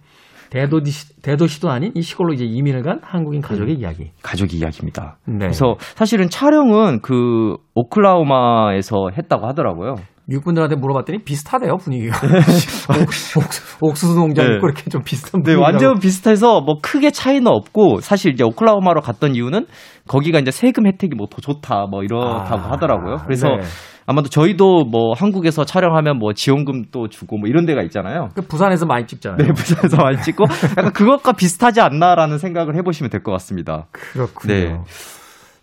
대도시, 0.51 1.23
대도시도 1.23 1.71
아닌 1.71 1.93
이 1.95 2.03
시골로 2.03 2.35
이제 2.35 2.45
이민을 2.45 2.83
간 2.83 3.01
한국인 3.03 3.41
가족의 3.41 3.75
이야기. 3.77 4.11
가족 4.23 4.53
이야기입니다. 4.53 5.17
네. 5.27 5.39
그래서 5.39 5.77
사실은 5.95 6.29
촬영은 6.29 7.01
그 7.01 7.57
오클라호마에서 7.75 9.09
했다고 9.17 9.47
하더라고요. 9.47 9.95
미국 10.33 10.45
분들한테 10.45 10.77
물어봤더니 10.77 11.25
비슷하대요 11.25 11.77
분위기가. 11.77 12.17
옥- 13.37 13.89
옥수수 13.91 14.15
농장 14.15 14.49
네. 14.49 14.55
있고 14.55 14.67
이렇게 14.69 14.89
좀 14.89 15.03
비슷한 15.03 15.43
네. 15.43 15.53
완전 15.55 15.99
비슷해서 15.99 16.62
뭐 16.62 16.77
크게 16.81 17.11
차이는 17.11 17.47
없고 17.47 18.01
사실 18.01 18.33
이제 18.33 18.43
오클라호마로 18.43 19.03
갔던 19.03 19.35
이유는 19.35 19.67
거기가 20.09 20.39
이제 20.39 20.51
세금 20.51 20.87
혜택이 20.87 21.15
뭐 21.17 21.27
더 21.31 21.43
좋다 21.43 21.87
뭐 21.91 22.03
이렇다고 22.03 22.61
아, 22.67 22.71
하더라고요. 22.73 23.17
그래서 23.25 23.49
네. 23.49 23.61
아마도 24.07 24.29
저희도 24.31 24.85
뭐 24.91 25.12
한국에서 25.15 25.65
촬영하면 25.67 26.19
뭐 26.19 26.33
지원금 26.33 26.85
또 26.91 27.09
주고 27.09 27.37
뭐 27.39 27.47
이런 27.49 27.67
데가 27.67 27.83
있잖아요. 27.83 28.31
그 28.35 28.41
부산에서 28.43 28.87
많이 28.87 29.07
찍잖아요. 29.07 29.37
네, 29.37 29.53
부산에서 29.53 29.99
많이 29.99 30.17
찍고 30.23 30.45
약간 30.79 30.93
그것과 30.95 31.33
비슷하지 31.33 31.81
않나라는 31.83 32.39
생각을 32.39 32.75
해보시면 32.77 33.11
될 33.11 33.23
것 33.23 33.33
같습니다. 33.33 33.87
그렇군요. 33.93 34.55
네. 34.55 34.79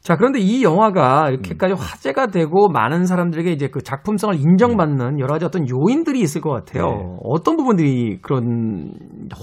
자, 0.10 0.16
그런데 0.16 0.40
이 0.40 0.64
영화가 0.64 1.30
이렇게까지 1.30 1.76
화제가 1.78 2.28
되고 2.32 2.68
많은 2.68 3.06
사람들에게 3.06 3.52
이제 3.52 3.68
그 3.68 3.84
작품성을 3.84 4.34
인정받는 4.34 5.20
여러 5.20 5.34
가지 5.34 5.46
어떤 5.46 5.68
요인들이 5.70 6.20
있을 6.20 6.42
것 6.42 6.50
같아요. 6.50 6.86
네. 6.88 7.18
어떤 7.24 7.58
부분들이 7.58 8.18
그런 8.20 8.92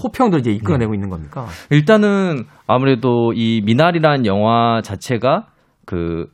호평들을 0.03 0.41
이제 0.41 0.51
이끌어내고 0.51 0.93
있는 0.93 1.07
겁니까? 1.07 1.45
일단은 1.69 2.43
아무래도 2.67 3.31
이 3.33 3.61
미나리라는 3.63 4.25
영화 4.25 4.81
자체가 4.83 5.47
그 5.85 6.25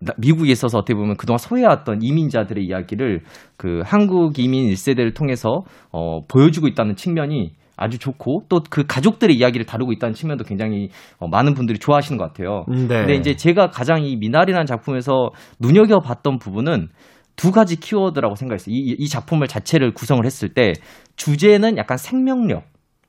나- 0.00 0.14
미국에 0.18 0.50
있어서 0.50 0.78
어떻게 0.78 0.94
보면 0.94 1.16
그동안 1.16 1.38
소외해왔던 1.38 2.00
이민자들의 2.02 2.64
이야기를 2.64 3.20
그 3.56 3.82
한국 3.84 4.40
이민 4.40 4.68
1세대를 4.68 5.14
통해서 5.14 5.62
어, 5.92 6.26
보여주고 6.26 6.66
있다는 6.66 6.96
측면이 6.96 7.52
아주 7.76 7.98
좋고 7.98 8.44
또 8.48 8.60
그 8.70 8.84
가족들의 8.86 9.36
이야기를 9.36 9.64
다루고 9.66 9.92
있다는 9.92 10.14
측면도 10.14 10.44
굉장히 10.44 10.88
어, 11.18 11.28
많은 11.28 11.54
분들이 11.54 11.78
좋아하시는 11.78 12.18
것 12.18 12.24
같아요. 12.24 12.64
네. 12.68 12.86
근데 12.86 13.14
이제 13.14 13.36
제가 13.36 13.68
가장 13.70 14.02
이 14.04 14.16
미나리라는 14.16 14.66
작품에서 14.66 15.30
눈여겨봤던 15.60 16.38
부분은 16.38 16.88
두 17.36 17.52
가지 17.52 17.76
키워드라고 17.78 18.34
생각했어요. 18.34 18.74
이, 18.74 18.96
이 18.98 19.08
작품을 19.08 19.46
자체를 19.46 19.92
구성을 19.92 20.24
했을 20.24 20.48
때 20.54 20.72
주제는 21.16 21.76
약간 21.76 21.96
생명력, 21.98 22.64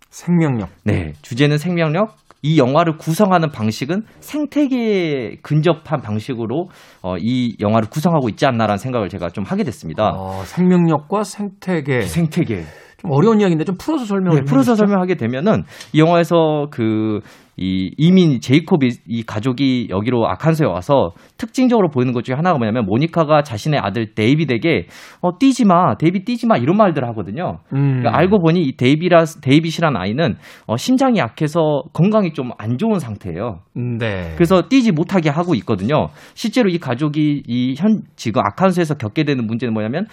생명력. 0.09 0.69
네, 0.83 1.13
주제는 1.21 1.57
생명력. 1.57 2.15
이 2.43 2.59
영화를 2.59 2.97
구성하는 2.97 3.49
방식은 3.49 4.03
생태계에 4.19 5.37
근접한 5.41 6.01
방식으로 6.01 6.67
어, 7.01 7.15
이 7.17 7.55
영화를 7.59 7.89
구성하고 7.89 8.29
있지 8.29 8.45
않나라는 8.45 8.77
생각을 8.77 9.09
제가 9.09 9.29
좀 9.29 9.43
하게 9.43 9.63
됐습니다. 9.63 10.11
어, 10.15 10.43
생명력과 10.45 11.23
생태계. 11.23 12.01
생태계. 12.01 12.63
좀 12.97 13.11
어려운 13.11 13.39
이야기인데 13.39 13.63
좀 13.65 13.75
풀어서 13.79 14.05
설명을 14.05 14.39
네, 14.39 14.43
풀어서 14.45 14.75
설명하게 14.75 15.15
되면은 15.15 15.63
이 15.93 15.99
영화에서 15.99 16.67
그 16.71 17.21
이 17.59 17.91
이민 17.97 18.39
제이콥이 18.39 18.89
이 19.07 19.23
가족이 19.23 19.87
여기로 19.89 20.27
아칸소에 20.29 20.67
와서 20.67 21.09
특징적으로 21.37 21.89
보이는 21.89 22.13
것 22.13 22.23
중에 22.23 22.35
하나가 22.35 22.59
뭐냐면 22.59 22.85
모니카가 22.85 23.41
자신의 23.41 23.79
아들 23.79 24.13
데이빗에게 24.13 24.85
어 25.21 25.39
뛰지 25.39 25.65
마, 25.65 25.95
데이빗 25.95 26.23
뛰지 26.23 26.45
마 26.45 26.57
이런 26.57 26.77
말들을 26.77 27.07
하거든요. 27.09 27.57
음. 27.73 27.97
그러니까 27.97 28.15
알고 28.15 28.39
보니 28.39 28.61
이 28.61 28.77
데이비라 28.77 29.25
데이빗이란 29.41 29.97
아이는 29.97 30.35
어, 30.67 30.77
심장이 30.77 31.17
약해서 31.17 31.81
건강이 31.93 32.33
좀 32.33 32.47
안 32.59 32.77
좋은 32.77 32.97
상태예요. 32.99 33.59
네. 33.75 34.33
그래서 34.35 34.69
뛰지 34.69 34.91
못하게 34.91 35.29
하고 35.29 35.53
있거든요. 35.55 36.07
실제로 36.33 36.69
이 36.69 36.77
가족이 36.77 37.43
이 37.47 37.75
현 37.77 38.01
지금 38.15 38.41
아칸소에서 38.45 38.95
겪게 38.95 39.23
되는 39.25 39.45
문제는 39.45 39.73
뭐냐면 39.73 40.05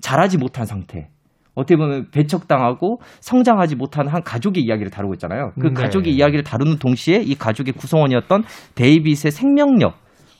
자라지 0.00 0.38
못한 0.38 0.64
상태. 0.64 1.08
어떻게 1.56 1.76
보면 1.76 2.10
배척당하고 2.12 3.00
성장하지 3.20 3.74
못한 3.76 4.06
한 4.06 4.22
가족의 4.22 4.62
이야기를 4.62 4.90
다루고 4.90 5.14
있잖아요. 5.14 5.50
그 5.58 5.68
네. 5.68 5.72
가족의 5.72 6.12
이야기를 6.12 6.44
다루는 6.44 6.78
동시에 6.78 7.16
이 7.16 7.34
가족의 7.34 7.72
구성원이었던 7.72 8.44
데이빗의 8.76 9.32
생명력. 9.32 9.94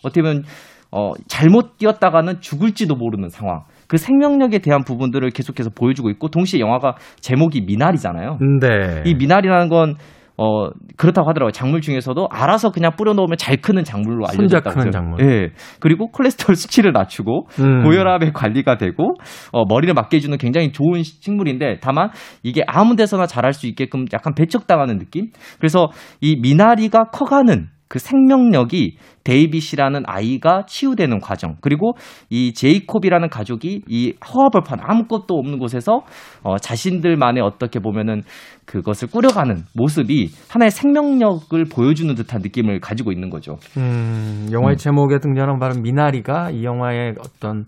어떻게 0.05 0.23
보면 0.23 0.45
어, 0.93 1.13
잘못 1.27 1.79
뛰었다가는 1.79 2.41
죽을지도 2.41 2.95
모르는 2.95 3.31
상황. 3.31 3.63
그 3.89 3.97
생명력에 3.97 4.59
대한 4.59 4.85
부분들을 4.85 5.29
계속해서 5.31 5.71
보여주고 5.71 6.11
있고 6.11 6.29
동시에 6.29 6.61
영화가 6.61 6.95
제목이 7.21 7.63
미나리잖아요. 7.63 8.39
네. 8.61 9.03
이 9.07 9.15
미나리라는 9.15 9.69
건 9.69 9.95
어, 10.39 10.69
그렇다고 10.97 11.29
하더라고요. 11.29 11.51
작물 11.53 11.81
중에서도 11.81 12.29
알아서 12.31 12.71
그냥 12.71 12.93
뿌려놓으면 12.97 13.37
잘 13.39 13.57
크는 13.57 13.85
작물로 13.85 14.25
있다고. 14.71 14.81
크는. 14.81 14.93
작물. 14.93 15.21
예. 15.23 15.51
그리고 15.81 16.09
콜레스테롤 16.11 16.55
수치를 16.57 16.93
낮추고 16.93 17.47
음. 17.61 17.83
고혈압의 17.85 18.33
관리가 18.33 18.77
되고 18.77 19.15
어, 19.53 19.65
머리를 19.67 19.93
맑게 19.95 20.17
해주는 20.19 20.37
굉장히 20.39 20.73
좋은 20.73 21.03
시- 21.03 21.23
식물인데 21.23 21.79
다만 21.81 22.11
이게 22.43 22.63
아무 22.67 22.97
데서나 22.97 23.27
자랄 23.27 23.53
수 23.53 23.67
있게끔 23.67 24.05
약간 24.13 24.35
배척당하는 24.35 24.99
느낌. 24.99 25.29
그래서 25.59 25.89
이 26.21 26.37
미나리가 26.41 27.05
커가는 27.11 27.69
그 27.89 27.99
생명력이 27.99 28.97
데이빗이라는 29.25 30.03
아이가 30.07 30.65
치유되는 30.67 31.21
과정 31.21 31.57
그리고 31.61 31.93
이 32.31 32.53
제이콥이라는 32.53 33.29
가족이 33.29 33.83
이 33.87 34.15
허허벌판 34.27 34.81
아무것도 34.83 35.35
없는 35.35 35.59
곳에서 35.59 36.03
어, 36.43 36.59
자신들만의 36.59 37.43
어떻게 37.43 37.79
보면은 37.79 38.23
그것을 38.65 39.09
꾸려가는 39.09 39.63
모습이 39.75 40.31
하나의 40.49 40.71
생명력을 40.71 41.65
보여주는 41.73 42.13
듯한 42.15 42.41
느낌을 42.43 42.81
가지고 42.81 43.13
있는 43.13 43.31
거죠. 43.31 43.59
음, 43.77 44.49
영화의 44.51 44.77
제목에 44.77 45.19
등장하는 45.19 45.59
바로 45.61 45.75
미나리가 45.81 46.51
이 46.51 46.65
영화의 46.65 47.15
어떤 47.21 47.67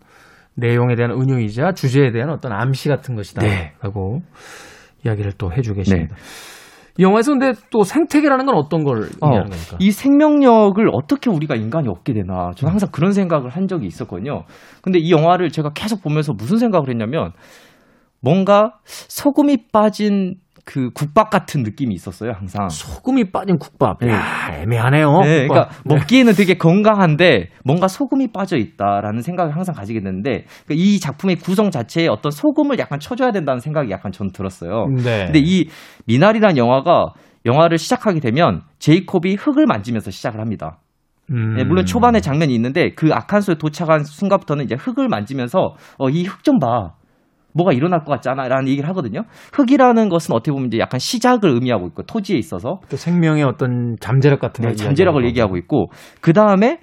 내용에 0.57 0.97
대한 0.97 1.13
은유이자 1.13 1.73
주제에 1.73 2.11
대한 2.11 2.31
어떤 2.31 2.53
암시 2.53 2.89
같은 2.89 3.15
것이다. 3.15 3.43
네. 3.43 3.73
라고 3.81 4.23
이야기를 5.05 5.33
또 5.39 5.53
해주고 5.53 5.77
계십니다. 5.77 6.17
이 6.17 6.58
영화에서 6.99 7.33
근데 7.33 7.53
또 7.71 7.85
생태계라는 7.85 8.47
건 8.47 8.57
어떤 8.57 8.83
걸 8.85 9.09
의미하는 9.23 9.51
겁니까? 9.51 9.77
이 9.79 9.91
생명력을 9.91 10.85
어떻게 10.93 11.31
우리가 11.31 11.55
인간이 11.55 11.89
얻게 11.89 12.13
되나 12.13 12.51
저는 12.57 12.73
항상 12.73 12.89
그런 12.91 13.13
생각을 13.13 13.51
한 13.51 13.69
적이 13.69 13.87
있었거든요. 13.87 14.45
근데 14.83 14.99
이 14.99 15.11
영화를 15.13 15.51
제가 15.51 15.71
계속 15.75 16.03
보면서 16.03 16.33
무슨 16.33 16.59
생각을 16.59 16.89
했냐면 16.89 17.33
뭔가 18.21 18.73
소금이 18.85 19.69
빠진 19.73 20.37
그 20.71 20.91
국밥 20.91 21.31
같은 21.31 21.63
느낌이 21.63 21.95
있었어요, 21.95 22.33
항상. 22.33 22.69
소금이 22.69 23.33
빠진 23.33 23.57
국밥. 23.57 24.01
네. 24.01 24.11
야, 24.13 24.51
애매하네요. 24.53 25.21
네, 25.23 25.47
국밥. 25.47 25.71
그러니까 25.71 25.83
먹기에는 25.87 26.35
되게 26.35 26.59
건강한데 26.59 27.49
뭔가 27.65 27.89
소금이 27.89 28.33
빠져 28.33 28.59
있다라는 28.59 29.23
생각을 29.23 29.57
항상 29.57 29.75
가지게 29.75 30.01
되는데 30.01 30.45
그이 30.67 31.01
작품의 31.01 31.37
구성 31.37 31.71
자체에 31.71 32.09
어떤 32.09 32.31
소금을 32.31 32.79
약간 32.79 33.01
쳐줘야 33.01 33.33
된다는 33.33 33.61
생각이 33.61 33.91
약간 33.91 34.13
전 34.13 34.31
들었어요. 34.31 34.89
네. 34.95 35.25
근데 35.25 35.39
이 35.43 35.69
미나리란 36.07 36.59
영화가 36.59 37.15
영화를 37.47 37.79
시작하게 37.79 38.21
되면 38.21 38.61
제이콥이 38.79 39.37
흙을 39.37 39.65
만지면서 39.65 40.11
시작을 40.11 40.39
합니다. 40.39 40.81
음. 41.31 41.55
네, 41.57 41.65
물론 41.65 41.87
초반에 41.87 42.21
장면이 42.21 42.55
있는데 42.55 42.91
그 42.95 43.09
아칸소에 43.15 43.55
도착한 43.55 44.05
순간부터는 44.05 44.65
이제 44.67 44.75
흙을 44.75 45.09
만지면서 45.09 45.77
어, 45.99 46.09
이 46.11 46.25
흙 46.25 46.43
좀 46.45 46.59
봐. 46.59 46.93
뭐가 47.59 47.73
일어날 47.73 48.05
것 48.05 48.13
같지 48.13 48.29
않아? 48.29 48.49
라는 48.49 48.69
얘기를 48.69 48.89
하거든요. 48.91 49.23
흙이라는 49.53 50.09
것은 50.09 50.35
어떻게 50.35 50.53
보면 50.53 50.69
이제 50.69 50.79
약간 50.79 50.99
시작을 51.01 51.51
의미하고 51.51 51.87
있고 51.89 52.05
토지에 52.05 52.39
있어서 52.39 52.79
또 52.89 52.97
생명의 52.97 53.43
어떤 53.43 53.97
잠재력 54.01 54.41
같은 54.41 54.63
네, 54.63 54.69
걸 54.69 54.77
잠재력을 54.77 55.25
얘기하고 55.27 55.57
있고 55.57 55.91
그 56.21 56.33
다음에 56.33 56.79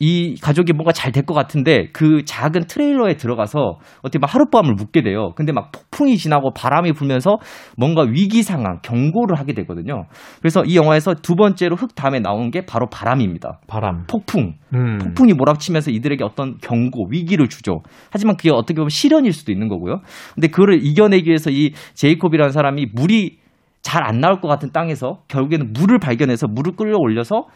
이 0.00 0.36
가족이 0.40 0.72
뭔가 0.74 0.92
잘 0.92 1.10
될 1.12 1.24
것 1.26 1.34
같은데 1.34 1.88
그 1.92 2.24
작은 2.24 2.66
트레일러에 2.68 3.16
들어가서 3.16 3.78
어떻게 4.02 4.18
막 4.18 4.32
하룻밤을 4.32 4.74
묵게 4.74 5.02
돼요. 5.02 5.32
근데 5.34 5.52
막 5.52 5.72
폭풍이 5.72 6.16
지나고 6.16 6.52
바람이 6.54 6.92
불면서 6.92 7.38
뭔가 7.76 8.02
위기 8.02 8.42
상황, 8.42 8.78
경고를 8.82 9.38
하게 9.38 9.54
되거든요. 9.54 10.04
그래서 10.40 10.62
이 10.64 10.76
영화에서 10.76 11.14
두 11.14 11.34
번째로 11.34 11.74
흙 11.76 11.94
다음에 11.94 12.20
나온 12.20 12.50
게 12.50 12.64
바로 12.64 12.86
바람입니다. 12.88 13.60
바람. 13.66 14.04
폭풍. 14.06 14.54
음. 14.74 14.98
폭풍이 14.98 15.32
몰아치면서 15.32 15.90
이들에게 15.90 16.22
어떤 16.22 16.58
경고, 16.58 17.08
위기를 17.10 17.48
주죠. 17.48 17.80
하지만 18.10 18.36
그게 18.36 18.50
어떻게 18.50 18.74
보면 18.74 18.90
시련일 18.90 19.32
수도 19.32 19.50
있는 19.50 19.68
거고요. 19.68 20.00
근데 20.34 20.46
그거를 20.48 20.84
이겨내기 20.84 21.28
위해서 21.28 21.50
이 21.50 21.72
제이콥이라는 21.94 22.52
사람이 22.52 22.86
물이 22.94 23.38
잘 23.82 24.04
안 24.04 24.20
나올 24.20 24.40
것 24.40 24.48
같은 24.48 24.70
땅에서 24.72 25.22
결국에는 25.28 25.72
물을 25.72 25.98
발견해서 25.98 26.46
물을 26.48 26.74
끌어 26.76 26.98
올려서 26.98 27.46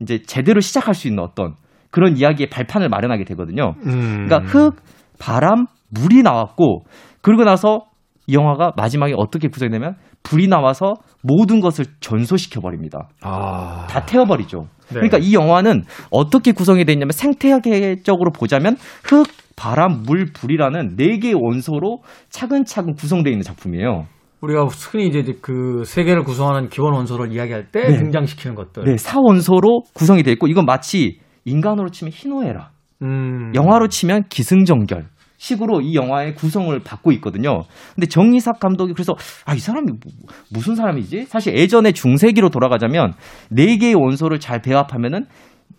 이제 0.00 0.20
제대로 0.22 0.60
시작할 0.60 0.94
수 0.94 1.08
있는 1.08 1.22
어떤 1.22 1.54
그런 1.90 2.16
이야기의 2.16 2.48
발판을 2.50 2.88
마련하게 2.88 3.24
되거든요. 3.24 3.74
음. 3.86 4.26
그러니까 4.26 4.40
흙, 4.46 4.76
바람, 5.18 5.66
물이 5.90 6.22
나왔고 6.22 6.84
그러고 7.20 7.44
나서 7.44 7.84
이 8.26 8.34
영화가 8.34 8.72
마지막에 8.76 9.12
어떻게 9.16 9.48
구성이 9.48 9.70
되면 9.70 9.96
불이 10.22 10.48
나와서 10.48 10.94
모든 11.22 11.60
것을 11.60 11.86
전소시켜 12.00 12.60
버립니다. 12.60 13.08
아. 13.22 13.86
다 13.88 14.04
태워 14.04 14.24
버리죠. 14.24 14.68
네. 14.88 14.94
그러니까 14.94 15.18
이 15.18 15.34
영화는 15.34 15.82
어떻게 16.10 16.52
구성이 16.52 16.84
되어 16.84 16.92
있냐면 16.94 17.12
생태학적으로 17.12 18.30
보자면 18.32 18.76
흙, 19.04 19.26
바람, 19.56 20.02
물, 20.06 20.26
불이라는 20.32 20.96
네 20.96 21.18
개의 21.18 21.34
원소로 21.34 22.02
차근차근 22.28 22.94
구성되어 22.94 23.30
있는 23.30 23.42
작품이에요. 23.42 24.06
우리가 24.40 24.64
흔히 24.64 25.06
이제 25.08 25.22
그 25.42 25.82
세계를 25.84 26.22
구성하는 26.22 26.68
기본 26.68 26.94
원소를 26.94 27.32
이야기할 27.32 27.70
때 27.70 27.88
네. 27.88 27.96
등장시키는 27.96 28.54
것들. 28.54 28.84
네, 28.84 28.96
사원소로 28.96 29.82
구성이 29.92 30.22
되어 30.22 30.32
있고 30.32 30.46
이건 30.46 30.64
마치 30.64 31.18
인간으로 31.50 31.90
치면 31.90 32.12
희노애라, 32.12 32.70
음. 33.02 33.52
영화로 33.54 33.88
치면 33.88 34.24
기승전결. 34.28 35.06
식으로 35.38 35.80
이 35.80 35.94
영화의 35.94 36.34
구성을 36.34 36.78
받고 36.80 37.12
있거든요. 37.12 37.62
근데 37.94 38.06
정이삭 38.06 38.60
감독이 38.60 38.92
그래서 38.92 39.14
아 39.46 39.54
이 39.54 39.58
사람이 39.58 39.86
뭐- 39.90 40.12
무슨 40.52 40.74
사람이지? 40.74 41.24
사실 41.24 41.56
예전에 41.56 41.92
중세기로 41.92 42.50
돌아가자면 42.50 43.14
네 43.48 43.78
개의 43.78 43.94
원소를 43.94 44.38
잘 44.38 44.60
배합하면은 44.60 45.24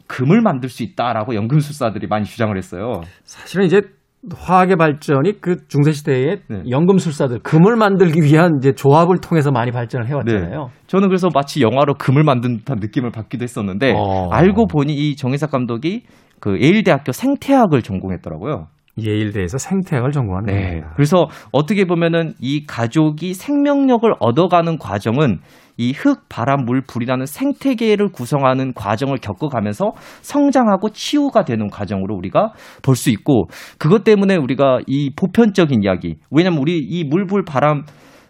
금을 0.07 0.41
만들 0.41 0.67
수 0.67 0.81
있다라고 0.81 1.35
연금술사들이 1.35 2.07
많이 2.07 2.25
주장을 2.25 2.57
했어요. 2.57 3.01
사실은 3.23 3.67
이제 3.67 3.81
화학의 4.29 4.75
발전이 4.75 5.41
그 5.41 5.67
중세 5.67 5.91
시대에 5.91 6.41
네. 6.47 6.63
연금술사들 6.69 7.39
금을 7.39 7.75
만들기 7.75 8.21
위한 8.21 8.57
이제 8.59 8.73
조합을 8.73 9.17
통해서 9.19 9.51
많이 9.51 9.71
발전을 9.71 10.07
해왔잖아요. 10.07 10.69
저는 10.85 11.07
그래서 11.07 11.29
마치 11.33 11.61
영화로 11.61 11.95
금을 11.95 12.23
만든 12.23 12.57
듯한 12.57 12.77
느낌을 12.79 13.11
받기도 13.11 13.43
했었는데 13.43 13.93
어. 13.95 14.29
알고 14.31 14.67
보니 14.67 14.93
이 14.93 15.15
정의삭 15.15 15.49
감독이 15.49 16.03
그 16.39 16.59
예일대학교 16.61 17.11
생태학을 17.11 17.81
전공했더라고요. 17.81 18.67
예일대에서 18.99 19.57
생태학을 19.57 20.11
전공한 20.11 20.45
네. 20.45 20.53
겁니다. 20.53 20.91
그래서 20.95 21.27
어떻게 21.51 21.85
보면은 21.85 22.33
이 22.39 22.65
가족이 22.65 23.33
생명력을 23.33 24.11
얻어가는 24.19 24.77
과정은 24.77 25.39
이 25.81 25.93
흙, 25.93 26.29
바람, 26.29 26.65
물, 26.65 26.81
불이라는 26.81 27.25
생태계를 27.25 28.09
구성하는 28.11 28.73
과정을 28.75 29.17
겪어가면서 29.17 29.93
성장하고 30.21 30.89
치유가 30.91 31.43
되는 31.43 31.69
과정으로 31.69 32.15
우리가 32.15 32.53
볼 32.83 32.95
수 32.95 33.09
있고 33.09 33.47
그것 33.79 34.03
때문에 34.03 34.35
우리가 34.35 34.79
이 34.85 35.09
보편적인 35.15 35.81
이야기 35.83 36.17
왜냐면 36.29 36.59
우리 36.59 36.77
이 36.77 37.03
물, 37.03 37.25
불, 37.25 37.43
바람 37.43 37.83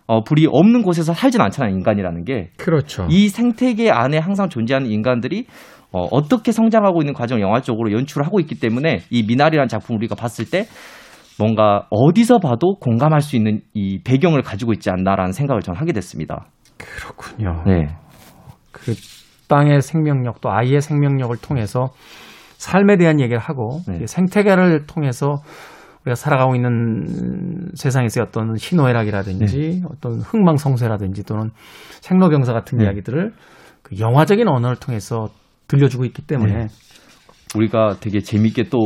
어, 0.08 0.24
불이 0.24 0.48
없는 0.50 0.82
곳에서 0.82 1.14
살진 1.14 1.42
않잖아요, 1.42 1.74
인간이라는 1.74 2.24
게. 2.24 2.52
그렇죠. 2.58 3.08
이 3.10 3.28
생태계 3.28 3.92
안에 3.92 4.18
항상 4.18 4.48
존재하는 4.50 4.90
인간들이 4.90 5.46
어, 5.92 6.08
어떻게 6.12 6.54
성장하고 6.54 7.02
있는 7.02 7.14
과정을 7.14 7.42
영화적으로 7.42 7.92
연출을 7.92 8.26
하고 8.26 8.40
있기 8.40 8.60
때문에 8.60 9.00
이 9.10 9.24
미나리라는 9.24 9.68
작품 9.68 9.98
우리가 9.98 10.16
봤을 10.16 10.46
때 10.50 10.66
뭔가 11.38 11.88
어디서 11.90 12.40
봐도 12.40 12.76
공감할 12.80 13.22
수 13.22 13.36
있는 13.36 13.62
이 13.74 14.00
배경을 14.04 14.42
가지고 14.42 14.74
있지 14.74 14.90
않나라는 14.90 15.34
생각을 15.34 15.62
저는 15.62 15.80
하게 15.80 15.92
됐습니다. 15.92 16.48
그렇군요. 16.82 17.64
네. 17.66 17.96
그 18.72 18.94
땅의 19.48 19.82
생명력 19.82 20.42
또 20.42 20.50
아이의 20.52 20.82
생명력을 20.82 21.36
통해서 21.38 21.90
삶에 22.58 22.98
대한 22.98 23.20
얘기를 23.20 23.40
하고 23.40 23.82
네. 23.88 24.00
이 24.04 24.08
생태계를 24.08 24.86
통해서 24.86 25.42
우리가 26.04 26.16
살아가고 26.16 26.56
있는 26.56 27.70
세상에서의 27.76 28.26
어떤 28.28 28.56
신호애락이라든지 28.56 29.84
어떤 29.90 30.20
흥망성쇠라든지 30.20 31.24
또는 31.24 31.52
생로병사 32.02 32.54
같은 32.54 32.80
네. 32.80 32.86
이야기들을 32.86 33.34
그 33.84 34.00
영화적인 34.00 34.48
언어를 34.48 34.78
통해서 34.78 35.30
들려주고 35.68 36.06
있기 36.06 36.24
때문에 36.24 36.54
네. 36.54 36.68
우리가 37.56 37.98
되게 38.00 38.20
재밌게 38.20 38.70
또 38.70 38.78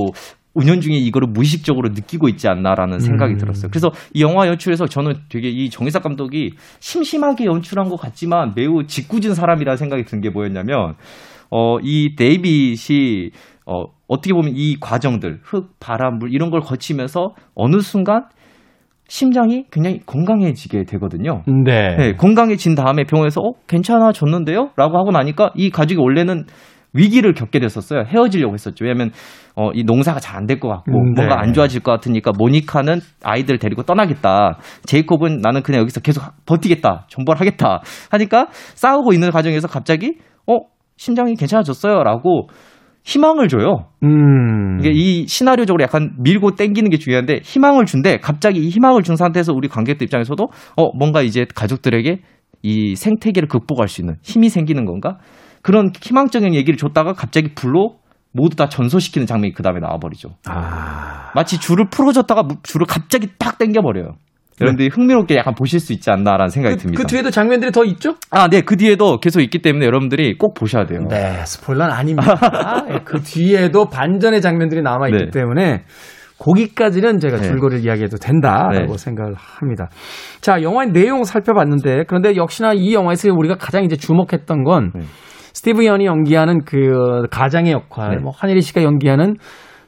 은연중에 0.60 0.96
이거를 0.96 1.28
무의식적으로 1.32 1.90
느끼고 1.90 2.28
있지 2.30 2.48
않나라는 2.48 3.00
생각이 3.00 3.34
음. 3.34 3.38
들었어요. 3.38 3.70
그래서 3.72 3.92
이 4.14 4.22
영화 4.22 4.48
연출에서 4.48 4.88
저는 4.88 5.14
되게 5.30 5.50
이 5.50 5.70
정의삭 5.70 6.04
감독이 6.04 6.52
심심하게 6.80 7.46
연출한 7.46 7.90
것 7.90 7.98
같지만 7.98 8.54
매우 8.56 8.86
짓궂은 8.86 9.34
사람이라 9.34 9.76
생각이 9.76 10.04
든 10.04 10.22
게 10.22 10.30
뭐였냐면 10.30 10.96
어, 11.52 11.78
이 11.82 12.16
데이빗이 12.16 13.32
어, 13.66 13.84
어떻게 14.08 14.34
보면 14.34 14.54
이 14.56 14.78
과정들, 14.80 15.40
흙, 15.44 15.72
바람, 15.80 16.20
물 16.20 16.34
이런 16.34 16.50
걸 16.52 16.62
거치면서 16.62 17.34
어느 17.54 17.80
순간 17.80 18.24
심장이 19.08 19.66
굉장히 19.72 20.00
건강해지게 20.06 20.86
되거든요. 20.86 21.44
네. 21.48 21.96
네, 21.96 22.14
건강해진 22.16 22.74
다음에 22.76 23.04
병원에서 23.04 23.42
어 23.42 23.54
괜찮아졌는데요? 23.68 24.72
라고 24.78 24.98
하고 24.98 25.12
나니까 25.12 25.52
이 25.56 25.70
가족이 25.70 26.00
원래는 26.02 26.46
위기를 26.96 27.34
겪게 27.34 27.60
됐었어요. 27.60 28.04
헤어지려고 28.08 28.54
했었죠. 28.54 28.86
왜냐하면 28.86 29.12
어, 29.56 29.72
이 29.74 29.84
농사가 29.84 30.20
잘 30.20 30.38
안 30.38 30.48
될 30.48 30.60
것 30.60 30.70
같고 30.70 30.92
음, 30.92 31.14
네. 31.14 31.22
뭔가 31.22 31.42
안 31.42 31.54
좋아질 31.54 31.82
것 31.82 31.92
같으니까 31.92 32.32
모니카는 32.38 33.00
아이들 33.24 33.58
데리고 33.60 33.84
떠나겠다. 33.84 34.58
제이콥은 34.86 35.40
나는 35.42 35.62
그냥 35.62 35.82
여기서 35.82 36.00
계속 36.02 36.24
버티겠다. 36.46 37.06
존버하겠다. 37.10 37.82
하니까 38.12 38.48
싸우고 38.76 39.14
있는 39.14 39.32
과정에서 39.32 39.68
갑자기 39.68 40.18
어 40.48 40.58
심장이 40.98 41.36
괜찮아졌어요라고 41.36 42.50
희망을 43.04 43.48
줘요. 43.50 43.88
음. 44.04 44.80
이게 44.80 44.90
이 44.92 45.28
시나리오적으로 45.28 45.84
약간 45.84 46.14
밀고 46.20 46.56
땡기는 46.56 46.90
게 46.90 46.98
중요한데 46.98 47.42
희망을 47.44 47.86
준데 47.86 48.18
갑자기 48.18 48.60
이 48.60 48.70
희망을 48.70 49.04
준 49.04 49.16
상태에서 49.16 49.54
우리 49.54 49.68
관객들 49.68 50.06
입장에서도 50.06 50.44
어 50.78 50.98
뭔가 50.98 51.22
이제 51.22 51.46
가족들에게 51.54 52.22
이 52.64 52.96
생태계를 52.96 53.48
극복할 53.48 53.88
수 53.88 54.02
있는 54.02 54.16
힘이 54.24 54.50
생기는 54.50 54.86
건가 54.86 55.18
그런 55.66 55.90
희망적인 56.00 56.54
얘기를 56.54 56.78
줬다가 56.78 57.14
갑자기 57.14 57.56
불로 57.56 57.96
모두 58.32 58.56
다 58.56 58.70
전소시키는 58.70 59.26
장면이 59.26 59.52
그 59.56 59.64
다음에 59.64 59.80
나와버리죠. 59.80 60.30
아. 60.46 61.32
마치 61.34 61.60
줄을 61.60 61.88
풀어줬다가 61.90 62.44
무- 62.44 62.58
줄을 62.62 62.86
갑자기 62.86 63.30
딱 63.40 63.58
당겨버려요. 63.58 64.12
여러분들이 64.62 64.90
흥미롭게 64.90 65.36
약간 65.38 65.56
보실 65.56 65.80
수 65.80 65.92
있지 65.92 66.12
않나라는 66.12 66.50
생각이 66.50 66.76
그, 66.76 66.82
듭니다. 66.84 67.02
그 67.02 67.08
뒤에도 67.08 67.32
장면들이 67.32 67.72
더 67.72 67.84
있죠? 67.84 68.14
아, 68.30 68.48
네, 68.48 68.62
그 68.62 68.78
뒤에도 68.78 69.18
계속 69.20 69.42
있기 69.42 69.64
때문에 69.64 69.88
여러분들이 69.88 70.38
꼭 70.38 70.54
보셔야 70.54 70.86
돼요. 70.86 71.00
네, 71.10 71.44
스포일러는 71.44 71.92
아닙니다. 71.92 72.36
예, 72.92 73.00
그 73.04 73.22
뒤에도 73.24 73.86
반전의 73.86 74.42
장면들이 74.42 74.84
남아있기 74.84 75.26
네. 75.26 75.32
때문에 75.32 75.82
거기까지는 76.38 77.20
제가 77.20 77.38
네. 77.38 77.44
줄거리를 77.44 77.84
이야기해도 77.84 78.18
된다라고 78.18 78.92
네. 78.92 78.98
생각을 78.98 79.34
합니다. 79.36 79.90
자, 80.42 80.62
영화의 80.62 80.92
내용 80.92 81.24
살펴봤는데 81.24 82.04
그런데 82.08 82.36
역시나 82.36 82.74
이 82.76 82.94
영화에서 82.94 83.30
우리가 83.34 83.56
가장 83.56 83.84
이제 83.84 83.96
주목했던 83.96 84.64
건 84.64 84.92
네. 84.94 85.02
스티브 85.56 85.86
연이 85.86 86.06
연기하는 86.06 86.66
그 86.66 87.28
가장의 87.32 87.72
역할, 87.72 88.18
네. 88.18 88.18
뭐 88.22 88.34
한예리 88.36 88.60
씨가 88.60 88.84
연기하는 88.84 89.36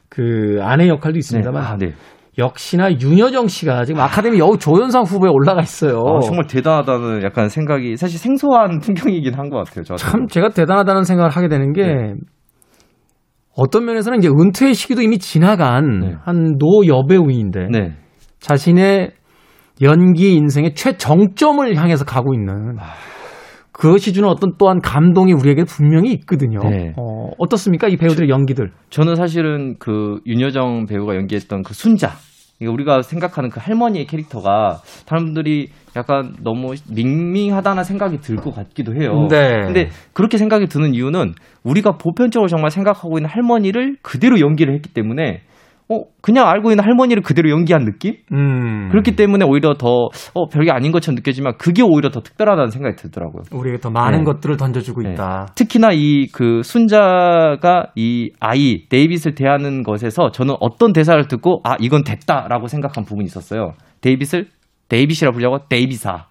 그 0.08 0.58
아내 0.62 0.88
역할도 0.88 1.12
네. 1.12 1.18
있습니다만 1.18 1.62
아, 1.62 1.76
네. 1.76 1.92
역시나 2.38 2.90
윤여정 2.92 3.48
씨가 3.48 3.84
지금 3.84 4.00
아카데미 4.00 4.38
여우 4.38 4.56
조연상 4.56 5.02
후보에 5.02 5.28
올라가 5.30 5.60
있어요. 5.60 5.98
아, 6.06 6.20
정말 6.20 6.46
대단하다는 6.46 7.22
약간 7.22 7.48
생각이 7.50 7.96
사실 7.96 8.18
생소한 8.18 8.78
풍경이긴 8.80 9.34
한 9.34 9.50
것 9.50 9.58
같아요. 9.58 9.84
저한테. 9.84 10.02
참 10.04 10.26
제가 10.26 10.48
대단하다는 10.48 11.02
생각을 11.02 11.30
하게 11.30 11.48
되는 11.48 11.72
게 11.74 11.82
네. 11.84 12.14
어떤 13.54 13.84
면에서는 13.84 14.18
이제 14.20 14.28
은퇴의 14.28 14.72
시기도 14.72 15.02
이미 15.02 15.18
지나간 15.18 16.00
네. 16.00 16.14
한노 16.24 16.86
여배우인데 16.86 17.68
네. 17.70 17.92
자신의 18.40 19.10
연기 19.82 20.34
인생의 20.34 20.74
최정점을 20.74 21.76
향해서 21.76 22.06
가고 22.06 22.32
있는 22.32 22.78
아. 22.78 22.84
그것이 23.78 24.12
주는 24.12 24.28
어떤 24.28 24.54
또한 24.58 24.80
감동이 24.80 25.32
우리에게 25.32 25.62
분명히 25.62 26.12
있거든요. 26.14 26.58
네. 26.68 26.92
어, 26.96 27.30
어떻습니까? 27.38 27.86
이 27.86 27.96
배우들의 27.96 28.28
연기들. 28.28 28.72
저는 28.90 29.14
사실은 29.14 29.76
그 29.78 30.18
윤여정 30.26 30.86
배우가 30.86 31.14
연기했던 31.14 31.62
그 31.62 31.74
순자. 31.74 32.10
이게 32.60 32.68
우리가 32.68 33.02
생각하는 33.02 33.50
그 33.50 33.60
할머니의 33.62 34.06
캐릭터가 34.06 34.80
분들이 35.06 35.68
약간 35.94 36.34
너무 36.42 36.74
밍밍하다는 36.92 37.84
생각이 37.84 38.18
들 38.18 38.36
것 38.38 38.52
같기도 38.52 38.96
해요. 38.96 39.28
네. 39.30 39.60
근데 39.64 39.90
그렇게 40.12 40.38
생각이 40.38 40.66
드는 40.66 40.92
이유는 40.92 41.34
우리가 41.62 41.98
보편적으로 41.98 42.48
정말 42.48 42.72
생각하고 42.72 43.18
있는 43.18 43.30
할머니를 43.30 43.98
그대로 44.02 44.40
연기를 44.40 44.74
했기 44.74 44.92
때문에 44.92 45.42
어, 45.90 46.02
그냥 46.20 46.46
알고 46.48 46.70
있는 46.70 46.84
할머니를 46.84 47.22
그대로 47.22 47.50
연기한 47.50 47.84
느낌? 47.84 48.14
음. 48.32 48.88
그렇기 48.90 49.16
때문에 49.16 49.44
오히려 49.44 49.74
더, 49.74 50.08
어, 50.34 50.48
별게 50.48 50.70
아닌 50.70 50.92
것처럼 50.92 51.16
느껴지만 51.16 51.54
그게 51.58 51.82
오히려 51.82 52.10
더 52.10 52.20
특별하다는 52.20 52.70
생각이 52.70 52.96
들더라고요. 52.96 53.42
우리에게 53.52 53.78
더 53.80 53.90
많은 53.90 54.18
네. 54.18 54.24
것들을 54.24 54.56
던져주고 54.56 55.02
네. 55.02 55.12
있다. 55.12 55.46
특히나 55.54 55.88
이 55.92 56.28
그 56.32 56.62
순자가 56.62 57.88
이 57.96 58.30
아이 58.40 58.86
데이빗을 58.88 59.34
대하는 59.34 59.82
것에서 59.82 60.30
저는 60.30 60.54
어떤 60.60 60.92
대사를 60.92 61.26
듣고 61.26 61.60
아 61.64 61.76
이건 61.80 62.04
됐다라고 62.04 62.68
생각한 62.68 63.04
부분이 63.04 63.24
있었어요. 63.26 63.72
데이빗을 64.00 64.46
데이빗이라 64.88 65.32
부르려고 65.32 65.58
데이빗아 65.68 66.26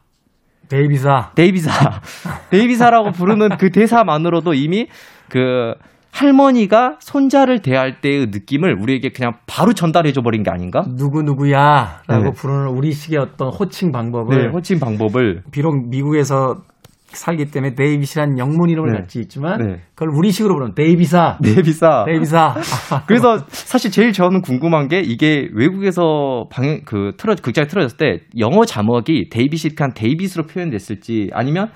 데이빗아. 0.69 1.31
데이빗아 1.35 1.71
데이빗아라고 2.51 3.11
부르는 3.11 3.57
그 3.57 3.69
대사만으로도 3.71 4.53
이미 4.53 4.87
그 5.29 5.73
할머니가 6.11 6.97
손자를 6.99 7.61
대할 7.61 8.01
때의 8.01 8.27
느낌을 8.27 8.77
우리에게 8.81 9.09
그냥 9.09 9.33
바로 9.45 9.73
전달해 9.73 10.11
줘 10.11 10.21
버린 10.21 10.43
게 10.43 10.49
아닌가? 10.49 10.83
누구 10.97 11.21
누구야라고 11.21 12.23
네. 12.23 12.31
부르는 12.35 12.69
우리식의 12.69 13.19
어떤 13.19 13.49
호칭 13.49 13.91
방법을 13.91 14.37
네, 14.37 14.49
호칭 14.49 14.79
방법을 14.79 15.43
비록 15.51 15.89
미국에서 15.89 16.63
살기 17.07 17.45
때문에 17.45 17.73
데이빗이라는 17.75 18.37
영문 18.37 18.69
이름을 18.69 18.91
네. 18.91 18.99
갖지 18.99 19.19
있지만 19.19 19.59
네. 19.59 19.81
그걸 19.95 20.09
우리식으로 20.15 20.55
부르는 20.55 20.75
데이빗아. 20.75 21.37
데이빗아 21.41 22.03
데이빗아. 22.05 22.55
그래서 23.07 23.37
사실 23.47 23.91
제일 23.91 24.11
저는 24.11 24.41
궁금한 24.41 24.87
게 24.87 24.99
이게 24.99 25.47
외국에서 25.53 26.45
방영 26.51 26.81
그 26.85 27.11
틀어 27.17 27.35
극장에 27.41 27.67
틀어졌을 27.67 27.97
때 27.97 28.19
영어 28.37 28.65
자막이 28.65 29.29
데이빗이 29.29 29.75
그냥 29.75 29.93
데이빗으로 29.95 30.45
표현됐을지 30.47 31.29
아니면 31.33 31.69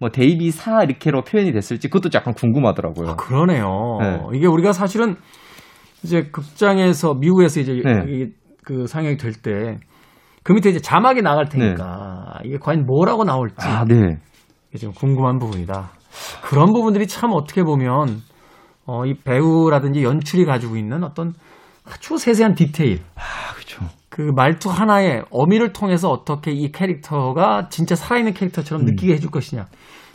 뭐 0.00 0.10
데이비사 0.10 0.82
이렇게로 0.84 1.22
표현이 1.22 1.52
됐을지 1.52 1.88
그것도 1.88 2.10
약간 2.14 2.34
궁금하더라고요. 2.34 3.10
아, 3.10 3.16
그러네요. 3.16 3.98
네. 4.00 4.20
이게 4.34 4.46
우리가 4.46 4.72
사실은 4.72 5.16
이제 6.02 6.22
극장에서 6.32 7.14
미국에서 7.14 7.60
이제 7.60 7.80
네. 7.84 8.28
그 8.64 8.86
상영이 8.86 9.16
될 9.16 9.32
때 9.42 9.78
그 10.46 10.52
밑에 10.52 10.70
이제 10.70 10.78
자막이 10.78 11.22
나갈 11.22 11.48
테니까 11.48 12.38
이게 12.44 12.56
과연 12.56 12.86
뭐라고 12.86 13.24
나올지 13.24 13.56
아, 13.58 13.84
네. 13.84 14.18
이게 14.68 14.78
좀 14.78 14.92
궁금한 14.92 15.40
부분이다. 15.40 15.90
그런 16.44 16.66
부분들이 16.72 17.08
참 17.08 17.32
어떻게 17.32 17.64
보면 17.64 18.20
어, 18.86 19.04
이 19.04 19.14
배우라든지 19.14 20.04
연출이 20.04 20.44
가지고 20.44 20.76
있는 20.76 21.02
어떤 21.02 21.32
아주 21.84 22.16
세세한 22.16 22.54
디테일, 22.54 23.00
아, 23.16 23.54
그렇죠. 23.54 23.82
그 24.08 24.22
말투 24.36 24.70
하나에 24.70 25.22
어미를 25.30 25.72
통해서 25.72 26.10
어떻게 26.10 26.52
이 26.52 26.70
캐릭터가 26.70 27.68
진짜 27.68 27.96
살아있는 27.96 28.32
캐릭터처럼 28.34 28.82
음. 28.82 28.86
느끼게 28.86 29.14
해줄 29.14 29.32
것이냐 29.32 29.66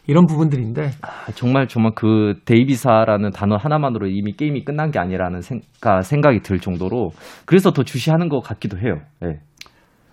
이런 0.07 0.25
부분들인데 0.25 0.91
아, 1.01 1.31
정말 1.35 1.67
정말 1.67 1.93
그 1.95 2.33
데이비사라는 2.45 3.31
단어 3.31 3.55
하나만으로 3.55 4.07
이미 4.07 4.33
게임이 4.33 4.65
끝난 4.65 4.91
게 4.91 4.99
아니라는 4.99 5.41
생각, 5.41 6.01
생각이 6.01 6.41
들 6.41 6.59
정도로 6.59 7.11
그래서 7.45 7.71
더 7.71 7.83
주시하는 7.83 8.27
것 8.29 8.41
같기도 8.41 8.77
해요. 8.77 8.95
네. 9.21 9.39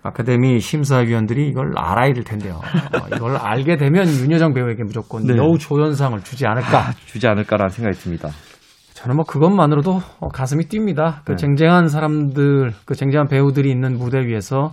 아카데미 0.01 0.59
심사위원들이 0.59 1.49
이걸 1.49 1.73
알아야 1.75 2.13
될 2.13 2.23
텐데요. 2.23 2.53
어, 2.53 3.15
이걸 3.15 3.35
알게 3.35 3.75
되면 3.75 4.07
윤여정 4.07 4.53
배우에게 4.53 4.83
무조건 4.83 5.23
네. 5.25 5.35
여우 5.35 5.57
조연상을 5.57 6.17
주지 6.21 6.47
않을까. 6.47 6.91
주지 7.05 7.27
않을까라는 7.27 7.69
생각이 7.69 7.97
듭니다. 7.97 8.29
저는 8.93 9.15
뭐 9.15 9.25
그것만으로도 9.25 9.99
어, 10.19 10.27
가슴이 10.29 10.65
뜁니다. 10.65 11.21
그 11.25 11.31
네. 11.31 11.35
쟁쟁한 11.35 11.87
사람들, 11.87 12.71
그 12.85 12.95
쟁쟁한 12.95 13.27
배우들이 13.27 13.69
있는 13.69 13.97
무대 13.97 14.19
위에서 14.25 14.71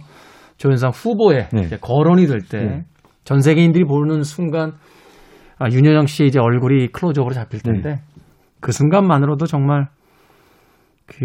조연상 0.59 0.91
후보에 0.91 1.49
네. 1.53 1.77
거론이 1.81 2.27
될 2.27 2.41
때전 2.43 2.85
네. 3.25 3.41
세계인들이 3.41 3.85
보는 3.85 4.23
순간 4.23 4.73
아, 5.59 5.69
윤여정 5.71 6.07
씨의 6.07 6.29
이제 6.29 6.39
얼굴이 6.39 6.89
클로즈업으로 6.89 7.35
잡힐 7.35 7.61
네. 7.61 7.73
텐데 7.73 8.01
그 8.61 8.73
순간만으로도 8.73 9.47
정말 9.47 9.89
그 11.07 11.17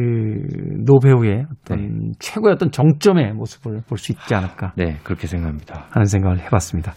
노 0.86 1.00
배우의 1.00 1.46
어떤 1.52 2.14
최고의 2.20 2.54
어떤 2.54 2.72
정점의 2.72 3.34
모습을 3.34 3.82
볼 3.88 3.98
수 3.98 4.12
있지 4.12 4.34
않을까 4.36 4.74
네, 4.76 4.98
그렇게 5.04 5.28
생각합니다. 5.28 5.88
하는 5.92 6.06
생각을 6.06 6.40
해봤습니다. 6.40 6.94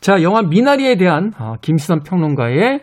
자, 0.00 0.22
영화 0.22 0.42
미나리에 0.42 0.96
대한 0.96 1.32
아, 1.38 1.54
김시선 1.60 2.00
평론가의 2.02 2.80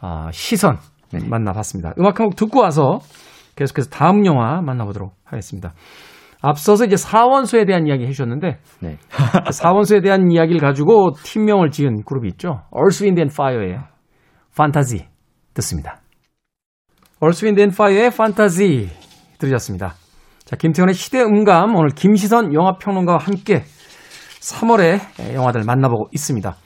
아, 0.00 0.28
시선 0.32 0.76
네. 1.12 1.20
만나봤습니다. 1.26 1.94
음악 1.98 2.20
한 2.20 2.26
곡 2.26 2.36
듣고 2.36 2.60
와서 2.60 3.00
계속해서 3.56 3.88
다음 3.90 4.24
영화 4.26 4.60
만나보도록 4.60 5.14
하겠습니다. 5.24 5.72
앞서서 6.40 6.84
이제 6.84 6.96
사원소에 6.96 7.64
대한 7.64 7.86
이야기 7.86 8.04
해주셨는데 8.04 8.58
네. 8.80 8.98
그 9.46 9.52
사원소에 9.52 10.00
대한 10.00 10.30
이야기를 10.30 10.60
가지고 10.60 11.12
팀명을 11.24 11.70
지은 11.70 12.04
그룹이 12.04 12.28
있죠. 12.28 12.62
Earth, 12.74 13.02
Wind 13.02 13.20
and 13.20 13.32
Fire의 13.32 13.78
판타지 14.56 15.06
듣습니다. 15.54 16.00
Earth, 17.22 17.44
Wind 17.44 17.60
and 17.60 17.74
Fire의 17.74 18.10
판타지 18.10 18.88
들으셨습니다. 19.38 19.94
자, 20.44 20.56
김태원의 20.56 20.94
시대 20.94 21.20
음감 21.20 21.74
오늘 21.74 21.90
김시선 21.90 22.54
영화평론가와 22.54 23.18
함께 23.18 23.64
3월에 24.40 25.34
영화들 25.34 25.62
만나보고 25.64 26.08
있습니다. 26.12 26.56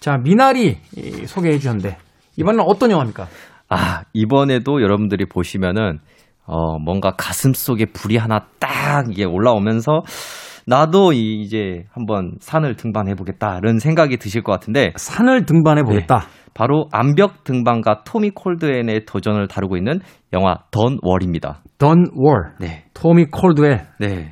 자, 0.00 0.16
미나리 0.16 0.78
이, 0.96 1.26
소개해 1.26 1.58
주셨는데 1.58 1.98
이번에는 2.36 2.64
어떤 2.66 2.90
영화입니까? 2.90 3.26
아, 3.68 4.02
이번에도 4.12 4.80
여러분들이 4.80 5.26
보시면은, 5.26 5.98
어, 6.48 6.78
뭔가 6.78 7.12
가슴 7.16 7.52
속에 7.52 7.84
불이 7.92 8.16
하나 8.16 8.46
딱 8.58 9.04
이게 9.10 9.24
올라오면서, 9.24 10.00
나도 10.66 11.12
이- 11.12 11.42
이제 11.42 11.84
한번 11.92 12.32
산을 12.40 12.74
등반해 12.76 13.14
보겠다는 13.14 13.78
생각이 13.78 14.16
드실 14.16 14.42
것 14.42 14.52
같은데, 14.52 14.92
산을 14.96 15.46
등반해 15.46 15.82
보겠다. 15.82 16.26
바로 16.54 16.88
암벽 16.92 17.44
등반가 17.44 18.02
토미 18.04 18.30
콜드앤의 18.30 19.04
도전을 19.06 19.46
다루고 19.46 19.76
있는 19.76 20.00
영화 20.32 20.56
던 20.72 20.98
월입니다. 21.02 21.62
던 21.78 22.06
월, 22.16 22.54
네. 22.58 22.84
토미 22.94 23.26
콜드웰 23.26 23.78
네. 24.00 24.28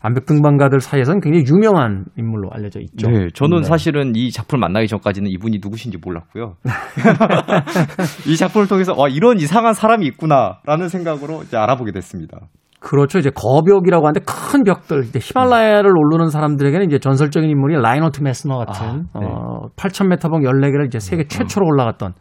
암벽 0.00 0.26
등반가들 0.26 0.80
사이에서는 0.80 1.20
굉장히 1.20 1.44
유명한 1.46 2.04
인물로 2.16 2.50
알려져 2.52 2.80
있죠. 2.80 3.08
네, 3.08 3.28
저는 3.34 3.58
네. 3.58 3.62
사실은 3.64 4.12
이 4.14 4.30
작품을 4.30 4.60
만나기 4.60 4.86
전까지는 4.88 5.30
이분이 5.30 5.58
누구신지 5.62 5.98
몰랐고요. 6.04 6.56
이 8.28 8.36
작품을 8.36 8.68
통해서 8.68 8.94
와 8.96 9.08
이런 9.08 9.38
이상한 9.38 9.74
사람이 9.74 10.06
있구나라는 10.06 10.88
생각으로 10.88 11.42
이제 11.42 11.56
알아보게 11.56 11.92
됐습니다. 11.92 12.38
그렇죠. 12.78 13.18
이제 13.18 13.30
거벽이라고 13.30 14.06
하는데 14.06 14.20
큰 14.24 14.62
벽들, 14.62 15.04
이제 15.04 15.18
히말라야를 15.20 15.90
오르는 15.90 16.30
사람들에게는 16.30 16.86
이제 16.86 16.98
전설적인 16.98 17.48
인물이 17.48 17.74
라인홀트 17.80 18.22
메스너 18.22 18.58
같은 18.58 19.06
아, 19.12 19.20
네. 19.20 19.26
어, 19.26 19.68
8,000m봉 19.76 20.44
14개를 20.44 20.86
이제 20.86 21.00
세계 21.00 21.26
최초로 21.26 21.66
올라갔던 21.66 22.12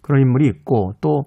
그런 0.00 0.22
인물이 0.22 0.46
있고 0.46 0.92
또 1.00 1.24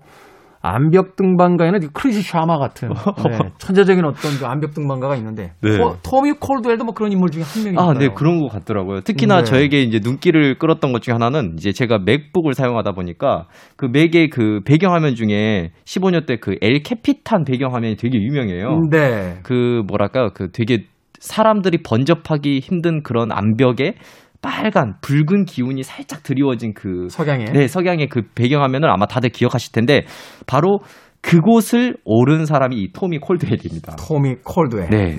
암벽 0.61 1.15
등반가에는 1.15 1.79
크리스 1.93 2.21
샤마 2.21 2.57
같은 2.57 2.89
네, 3.27 3.39
천재적인 3.57 4.05
어떤 4.05 4.37
그 4.39 4.45
암벽 4.45 4.73
등반가가 4.73 5.15
있는데 5.15 5.53
네. 5.61 5.77
토, 5.77 5.95
토미 6.03 6.33
콜드웰도 6.39 6.83
뭐 6.83 6.93
그런 6.93 7.11
인물 7.11 7.29
중에 7.31 7.43
한 7.43 7.63
명이니까요. 7.63 7.89
아, 7.89 7.93
네, 7.93 8.09
그런 8.13 8.39
것 8.39 8.49
같더라고요. 8.49 9.01
특히나 9.01 9.37
네. 9.37 9.43
저에게 9.43 9.81
이제 9.81 9.99
눈길을 10.03 10.59
끌었던 10.59 10.91
것 10.91 11.01
중에 11.01 11.13
하나는 11.13 11.55
이제 11.57 11.71
제가 11.71 11.99
맥북을 11.99 12.53
사용하다 12.53 12.91
보니까 12.91 13.47
그 13.75 13.85
맥의 13.85 14.29
그 14.29 14.61
배경화면 14.65 15.15
중에 15.15 15.71
15년 15.85 16.25
때 16.25 16.37
그 16.37 16.55
엘 16.61 16.83
캐피탄 16.83 17.43
배경화면이 17.45 17.95
되게 17.95 18.19
유명해요. 18.19 18.81
네. 18.91 19.39
그 19.43 19.81
뭐랄까요, 19.87 20.29
그 20.33 20.51
되게 20.51 20.85
사람들이 21.19 21.79
번접하기 21.83 22.59
힘든 22.59 23.03
그런 23.03 23.31
암벽에 23.31 23.95
빨간 24.41 24.95
붉은 25.01 25.45
기운이 25.45 25.83
살짝 25.83 26.23
드리워진 26.23 26.73
그 26.73 27.07
석양에 27.09 27.45
네, 27.45 27.67
석양의 27.67 28.07
그 28.07 28.21
배경화면을 28.35 28.89
아마 28.89 29.05
다들 29.05 29.29
기억하실 29.29 29.71
텐데 29.71 30.01
바로 30.47 30.79
그곳을 31.21 31.97
오른 32.03 32.45
사람이 32.45 32.75
이 32.75 32.91
토미 32.91 33.19
콜드웰입니다. 33.19 33.95
토미 33.97 34.37
콜드웰. 34.43 34.89
네. 34.89 35.17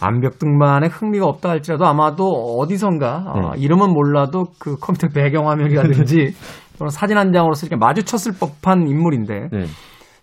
암벽 0.00 0.38
등반에 0.38 0.88
흥미가 0.88 1.26
없다 1.26 1.50
할지라도 1.50 1.86
아마도 1.86 2.24
어디선가 2.58 3.24
어, 3.26 3.54
네. 3.54 3.62
이름은 3.62 3.92
몰라도 3.92 4.46
그 4.58 4.76
컴퓨터 4.76 5.08
배경화면이라든지 5.08 6.34
또는 6.78 6.90
사진 6.90 7.16
한 7.16 7.32
장으로서 7.32 7.66
이렇게 7.66 7.76
마주쳤을 7.76 8.32
법한 8.40 8.88
인물인데 8.88 9.48
네. 9.52 9.64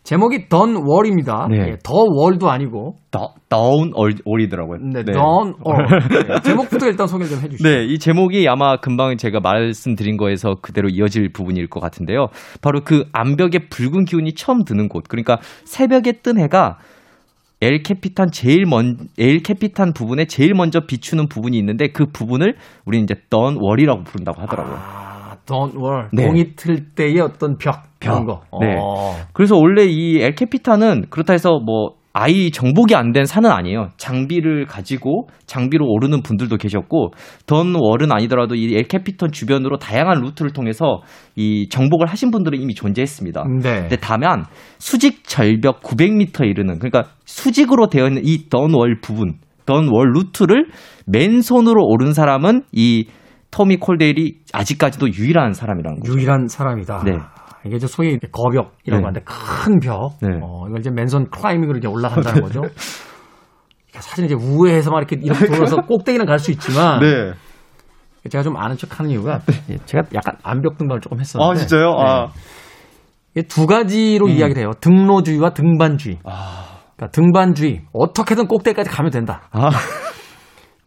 제목이 0.04 0.50
던 0.50 0.76
월입니다. 0.86 1.48
네. 1.52 1.58
예, 1.58 1.78
더 1.84 1.94
월도 1.94 2.50
아니고 2.50 2.96
더, 3.12 3.34
다운 3.48 3.92
올, 3.96 4.14
올이더라고요. 4.26 4.80
네, 4.94 5.04
던 5.04 5.54
월. 5.64 5.86
네, 6.28 6.42
제목부터 6.42 6.88
일단 6.88 7.06
소개를 7.06 7.30
좀 7.30 7.40
해주시죠. 7.42 7.70
네, 7.70 7.86
이 7.86 8.00
제목이 8.00 8.48
아마 8.48 8.78
금방 8.78 9.18
제가 9.18 9.40
말씀드린 9.40 10.18
거에서 10.18 10.56
그대로 10.62 10.90
이어질 10.90 11.32
부분일 11.32 11.68
것 11.68 11.80
같은데요. 11.80 12.28
바로 12.62 12.82
그 12.84 13.04
암벽에 13.12 13.68
붉은 13.70 14.06
기운이 14.06 14.34
처음 14.34 14.64
드는 14.64 14.88
곳. 14.88 15.04
그러니까 15.08 15.38
새벽에 15.66 16.14
뜬 16.24 16.40
해가 16.40 16.78
엘 17.62 17.84
캐피탄 17.84 18.32
제일 18.32 18.66
먼, 18.66 18.96
엘 19.18 19.40
캐피탄 19.40 19.92
부분에 19.94 20.26
제일 20.26 20.54
먼저 20.54 20.80
비추는 20.88 21.28
부분이 21.28 21.58
있는데 21.58 21.88
그 21.88 22.06
부분을 22.06 22.56
우리는 22.86 23.04
이제 23.04 23.16
Dawn 23.30 23.58
Wall이라고 23.60 24.04
부른다고 24.04 24.42
하더라고요. 24.42 24.76
아, 24.76 25.19
Dawn 25.50 25.72
Wall. 25.78 26.10
네. 26.14 26.26
동이 26.28 26.56
틀 26.56 26.94
때의 26.96 27.20
어떤 27.20 27.58
벽. 27.58 27.84
벽. 28.00 28.26
거. 28.26 28.42
네. 28.62 28.78
어. 28.80 29.16
그래서 29.34 29.58
원래 29.58 29.84
이 29.86 30.02
엘 30.02 30.36
캐피탄은 30.36 31.06
그렇다 31.10 31.34
해서 31.34 31.60
뭐 31.66 31.96
아이 32.14 32.50
정복이 32.52 32.96
안 32.96 33.12
된 33.14 33.26
산은 33.26 33.50
아니에요. 33.52 33.90
장비를 33.98 34.66
가지고 34.66 35.28
장비로 35.46 35.86
오르는 35.86 36.22
분들도 36.24 36.58
계셨고 36.58 37.12
Dawn 37.46 37.76
Wall은 37.76 38.12
아니더라도 38.12 38.56
이 38.56 38.76
엘 38.76 38.86
캐피턴 38.86 39.32
주변으로 39.32 39.78
다양한 39.78 40.22
루트를 40.22 40.52
통해서 40.52 41.02
이 41.36 41.68
정복을 41.70 42.08
하신 42.08 42.32
분들은 42.32 42.60
이미 42.60 42.74
존재했습니다. 42.74 43.44
네. 43.62 43.82
근데 43.82 43.96
다만 43.98 44.44
수직 44.80 45.24
절벽 45.28 45.82
900m에 45.82 46.46
이르는 46.50 46.80
그러니까 46.80 47.06
수직으로 47.26 47.88
되어 47.90 48.08
있는 48.08 48.24
이 48.26 48.50
Dawn 48.50 48.74
Wall 48.76 49.00
부분, 49.02 49.36
Dawn 49.66 49.88
Wall 49.92 50.12
루트를 50.14 50.66
맨손으로 51.06 51.84
오른 51.86 52.14
사람은 52.14 52.64
이 52.72 53.06
토미 53.52 53.78
콜드웰이 53.78 54.40
아직까지도 54.54 55.10
유일한 55.14 55.54
사람이라는 55.54 56.00
거죠. 56.00 56.14
유일한 56.14 56.48
사람이다. 56.48 57.04
네. 57.06 57.18
이게 57.66 57.76
이제 57.76 57.88
소위 57.88 58.18
거벽이라고 58.20 58.72
네. 58.86 58.96
하는데 58.96 59.22
큰 59.26 59.80
벽. 59.80 60.18
네. 60.22 60.30
어, 60.42 60.66
이걸 60.68 60.80
이제 60.80 60.90
맨손 60.92 61.30
클라이밍으로 61.30 61.78
이제 61.80 61.88
올라간다는 61.88 62.42
거죠. 62.42 62.62
그러니까 62.62 64.02
사실 64.02 64.26
이제 64.26 64.36
우회해서 64.36 64.92
막 64.92 65.00
이렇게 65.00 65.18
이렇게 65.22 65.46
돌아서 65.52 65.78
꼭대기는 65.78 66.26
갈 66.26 66.40
수 66.40 66.52
있지만 66.52 67.00
네. 67.02 67.34
제가 68.30 68.44
좀 68.44 68.56
아는 68.58 68.78
척하는 68.78 69.12
이유가 69.12 69.40
예, 69.70 69.78
제가 69.86 70.04
약간 70.14 70.36
암벽 70.44 70.78
등반을 70.78 71.02
조금 71.02 71.20
했었는데 71.20 71.52
아 71.52 71.56
진짜요? 71.56 71.96
아. 71.98 72.28
이게 73.36 73.48
두 73.48 73.66
가지로 73.66 74.28
음. 74.28 74.32
이야기를 74.32 74.62
해요. 74.62 74.72
등로주의와 74.80 75.52
등반주의. 75.54 76.20
아. 76.26 76.80
그러니까 76.96 77.12
등반주의 77.12 77.82
어떻게든 77.94 78.48
꼭대기까지 78.48 78.90
가면 78.90 79.12
된다. 79.12 79.42
아. 79.52 79.70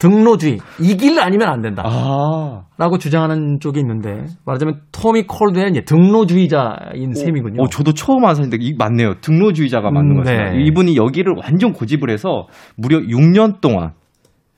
등로주의 0.02 0.58
이 0.80 0.96
길 0.96 1.20
아니면 1.20 1.48
안 1.48 1.62
된다. 1.62 1.82
아. 1.86 2.62
라고 2.76 2.98
주장하는 2.98 3.58
쪽이 3.60 3.78
있는데 3.80 4.24
말하자면 4.44 4.80
토미 4.90 5.24
콜드는 5.28 5.84
등로주의자인 5.84 7.14
셈이군요. 7.14 7.62
어, 7.62 7.68
저도 7.68 7.92
처음 7.94 8.24
아는데 8.24 8.56
이 8.60 8.74
맞네요. 8.76 9.14
등로주의자가 9.20 9.90
맞는 9.90 10.16
음. 10.18 10.22
네. 10.24 10.64
이분이 10.64 10.96
여기를 10.96 11.34
완전 11.40 11.72
고집을 11.72 12.10
해서 12.10 12.46
무려 12.76 12.98
6년 12.98 13.60
동안 13.60 13.92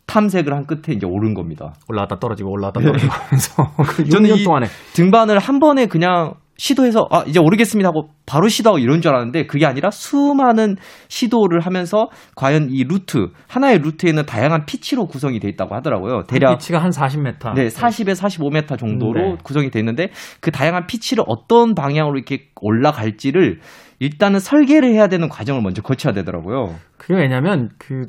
탐색을 0.06 0.52
한 0.54 0.66
끝에 0.66 0.94
이제 0.94 1.06
오른 1.06 1.34
겁니다. 1.34 1.74
올라왔다 1.88 2.18
떨어지고 2.18 2.50
올라왔다 2.50 2.80
떨어지고 2.80 3.12
하면서 3.12 3.62
그 3.86 4.02
네. 4.04 4.08
저는 4.10 4.30
6년 4.30 4.38
이 4.40 4.44
동안에 4.44 4.66
등반을 4.94 5.38
한 5.38 5.60
번에 5.60 5.86
그냥 5.86 6.34
시도해서 6.56 7.06
아 7.10 7.24
이제 7.26 7.40
오르겠습니다 7.40 7.88
하고 7.88 8.10
바로 8.26 8.48
시도하고 8.48 8.78
이런 8.78 9.00
줄 9.00 9.10
알았는데 9.12 9.46
그게 9.46 9.66
아니라 9.66 9.90
수많은 9.90 10.76
시도를 11.08 11.60
하면서 11.60 12.08
과연 12.36 12.68
이 12.70 12.84
루트 12.84 13.28
하나의 13.48 13.78
루트에는 13.78 14.24
다양한 14.26 14.64
피치로 14.66 15.06
구성이 15.06 15.40
돼 15.40 15.48
있다고 15.48 15.74
하더라고요. 15.74 16.22
대략 16.28 16.58
피치가 16.58 16.78
한 16.78 16.90
40m. 16.90 17.54
네, 17.54 17.66
40에 17.66 18.14
45m 18.14 18.78
정도로 18.78 19.20
네. 19.20 19.36
구성이 19.42 19.70
돼 19.70 19.78
있는데 19.80 20.08
그 20.40 20.50
다양한 20.50 20.86
피치를 20.86 21.24
어떤 21.26 21.74
방향으로 21.74 22.16
이렇게 22.16 22.48
올라갈지를 22.60 23.60
일단은 23.98 24.38
설계를 24.38 24.92
해야 24.92 25.08
되는 25.08 25.28
과정을 25.28 25.62
먼저 25.62 25.82
거쳐야 25.82 26.12
되더라고요. 26.12 26.74
그게 26.98 27.14
왜냐면 27.14 27.68
그 27.78 28.06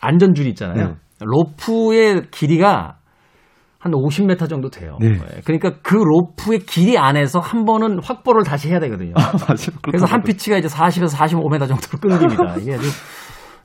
안전줄이 0.00 0.48
있잖아요. 0.50 0.88
네. 0.88 0.94
로프의 1.20 2.30
길이가 2.30 2.96
한 3.82 3.90
50m 3.90 4.48
정도 4.48 4.70
돼요. 4.70 4.96
네. 5.00 5.08
예, 5.08 5.40
그러니까 5.44 5.72
그 5.82 5.96
로프의 5.96 6.60
길이 6.60 6.96
안에서 6.96 7.40
한 7.40 7.64
번은 7.64 7.98
확보를 8.00 8.44
다시 8.44 8.68
해야 8.68 8.78
되거든요. 8.78 9.12
맞아요. 9.42 9.76
그래서 9.82 10.06
한 10.06 10.22
피치가 10.22 10.56
이제 10.56 10.68
40에서 10.68 11.16
45m 11.18 11.66
정도로 11.66 11.98
끊깁니다. 12.00 12.56
이게 12.62 12.74
아주 12.74 12.88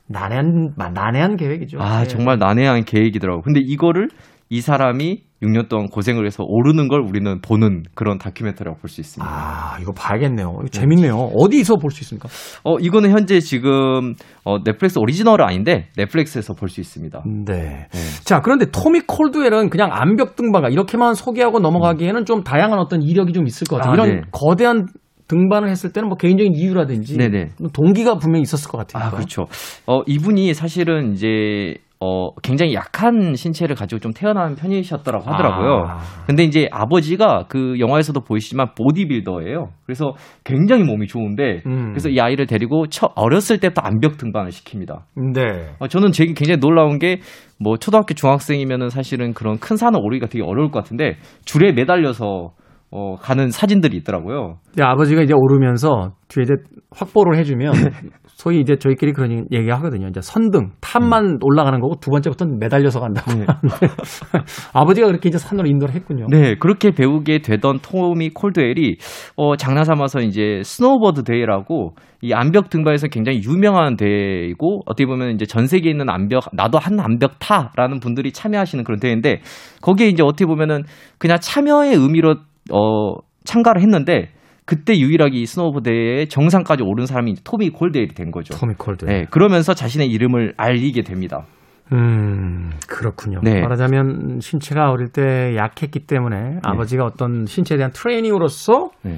난해한 0.08 0.72
난해한 0.76 1.36
계획이죠. 1.36 1.78
아, 1.80 2.00
예. 2.00 2.04
정말 2.08 2.36
난해한 2.38 2.84
계획이더라고요. 2.84 3.42
근데 3.42 3.60
이거를 3.60 4.08
이 4.50 4.60
사람이 4.60 5.22
6년 5.42 5.68
동안 5.68 5.86
고생을 5.88 6.26
해서 6.26 6.42
오르는 6.42 6.88
걸 6.88 7.00
우리는 7.02 7.40
보는 7.40 7.84
그런 7.94 8.18
다큐멘터리라고 8.18 8.80
볼 8.80 8.88
수 8.90 9.00
있습니다. 9.00 9.30
아, 9.30 9.78
이거 9.80 9.92
봐야겠네요. 9.92 10.48
이거 10.60 10.68
재밌네요. 10.68 11.14
어디서 11.36 11.76
볼 11.76 11.90
수 11.92 12.02
있습니까? 12.02 12.28
어, 12.64 12.76
이거는 12.80 13.10
현재 13.10 13.38
지금 13.38 14.14
어, 14.44 14.58
넷플릭스 14.64 14.98
오리지널은 14.98 15.44
아닌데 15.44 15.88
넷플릭스에서 15.96 16.54
볼 16.54 16.68
수 16.70 16.80
있습니다. 16.80 17.22
네. 17.46 17.54
네. 17.54 18.24
자, 18.24 18.40
그런데 18.40 18.66
토미 18.72 19.02
콜드웰은 19.06 19.70
그냥 19.70 19.90
암벽 19.92 20.34
등반가 20.34 20.70
이렇게만 20.70 21.14
소개하고 21.14 21.60
넘어가기에는 21.60 22.24
좀 22.24 22.42
다양한 22.42 22.78
어떤 22.80 23.02
이력이 23.02 23.32
좀 23.32 23.46
있을 23.46 23.66
것 23.68 23.76
같아요. 23.76 23.92
아, 23.92 23.94
이런 23.94 24.08
네. 24.08 24.22
거대한 24.32 24.86
등반을 25.28 25.68
했을 25.68 25.92
때는 25.92 26.08
뭐 26.08 26.16
개인적인 26.16 26.54
이유라든지 26.56 27.16
네네. 27.16 27.50
동기가 27.74 28.16
분명히 28.16 28.42
있었을 28.42 28.70
것 28.70 28.78
같아요. 28.78 29.04
아, 29.04 29.10
그렇죠. 29.10 29.46
어, 29.86 30.00
이분이 30.06 30.54
사실은 30.54 31.12
이제 31.12 31.74
어, 32.00 32.30
굉장히 32.42 32.74
약한 32.74 33.34
신체를 33.34 33.74
가지고 33.74 33.98
좀 33.98 34.12
태어난 34.12 34.54
편이셨더라고 34.54 35.24
하더라고요. 35.28 35.84
아. 35.88 35.98
근데 36.26 36.44
이제 36.44 36.68
아버지가 36.70 37.46
그 37.48 37.78
영화에서도 37.80 38.20
보이시지만 38.20 38.68
보디빌더예요. 38.76 39.70
그래서 39.84 40.12
굉장히 40.44 40.84
몸이 40.84 41.08
좋은데 41.08 41.62
음. 41.66 41.88
그래서 41.90 42.08
이 42.08 42.20
아이를 42.20 42.46
데리고 42.46 42.86
처, 42.86 43.10
어렸을 43.16 43.58
때부터 43.58 43.82
암벽 43.82 44.16
등반을 44.16 44.50
시킵니다. 44.50 45.00
네. 45.34 45.74
어, 45.80 45.88
저는 45.88 46.12
되게 46.12 46.34
굉장히 46.34 46.60
놀라운 46.60 46.98
게 46.98 47.18
뭐 47.60 47.76
초등학교 47.76 48.14
중학생이면은 48.14 48.88
사실은 48.88 49.34
그런 49.34 49.58
큰 49.58 49.76
산을 49.76 49.98
오르기가 50.00 50.28
되게 50.28 50.44
어려울 50.44 50.70
것 50.70 50.80
같은데 50.80 51.16
줄에 51.44 51.72
매달려서 51.72 52.52
어, 52.90 53.16
가는 53.16 53.50
사진들이 53.50 53.96
있더라고요. 53.98 54.58
아버지가 54.80 55.22
이제 55.22 55.34
오르면서 55.34 56.12
뒤에 56.28 56.44
이제 56.44 56.54
확보를 56.90 57.36
해주면 57.38 57.72
네. 57.72 57.90
소위 58.38 58.60
이제 58.60 58.76
저희끼리 58.76 59.14
그런 59.14 59.46
얘기 59.50 59.68
하거든요. 59.68 60.06
이제 60.06 60.20
선등, 60.20 60.70
top만 60.80 61.24
음. 61.24 61.38
올라가는 61.42 61.80
거고 61.80 61.96
두 62.00 62.12
번째부터는 62.12 62.60
매달려서 62.60 63.00
간다고 63.00 63.32
하는데 63.32 63.52
아버지가 64.72 65.08
그렇게 65.08 65.28
이제 65.28 65.38
산으로 65.38 65.66
인도를 65.66 65.92
했군요. 65.96 66.26
네, 66.30 66.54
그렇게 66.54 66.92
배우게 66.92 67.40
되던 67.40 67.80
토미 67.82 68.30
콜드웰이 68.30 68.98
어, 69.34 69.56
장난 69.56 69.82
삼아서 69.82 70.20
이제 70.20 70.62
스노우보드 70.64 71.24
대회라고 71.24 71.96
이 72.22 72.32
암벽 72.32 72.70
등반에서 72.70 73.08
굉장히 73.08 73.42
유명한 73.42 73.96
대회이고 73.96 74.82
어떻게 74.86 75.04
보면 75.04 75.32
이제 75.32 75.44
전 75.44 75.66
세계에 75.66 75.90
있는 75.90 76.08
암벽 76.08 76.50
나도 76.52 76.78
한 76.78 77.00
암벽 77.00 77.40
타라는 77.40 77.98
분들이 77.98 78.30
참여하시는 78.30 78.84
그런 78.84 79.00
대회인데 79.00 79.40
거기에 79.82 80.06
이제 80.06 80.22
어떻게 80.22 80.46
보면은 80.46 80.84
그냥 81.18 81.38
참여의 81.40 81.96
의미로 81.96 82.36
어 82.70 83.14
참가를 83.42 83.82
했는데 83.82 84.28
그때 84.68 84.98
유일하게 84.98 85.38
이 85.38 85.46
스노우보드 85.46 85.88
대회의 85.88 86.28
정상까지 86.28 86.82
오른 86.84 87.06
사람이 87.06 87.36
토미 87.42 87.70
콜드웰이 87.70 88.08
된 88.08 88.30
거죠. 88.30 88.54
토미 88.54 88.74
콜드웰. 88.74 89.10
네, 89.10 89.24
그러면서 89.30 89.72
자신의 89.72 90.08
이름을 90.08 90.52
알리게 90.58 91.04
됩니다. 91.04 91.46
음, 91.90 92.72
그렇군요. 92.86 93.40
네. 93.42 93.62
말하자면 93.62 94.40
신체가 94.40 94.90
어릴 94.90 95.08
때 95.08 95.56
약했기 95.56 96.00
때문에 96.00 96.58
아버지가 96.62 97.06
어떤 97.06 97.46
신체에 97.46 97.78
대한 97.78 97.92
트레이닝으로서 97.92 98.90
네. 99.04 99.16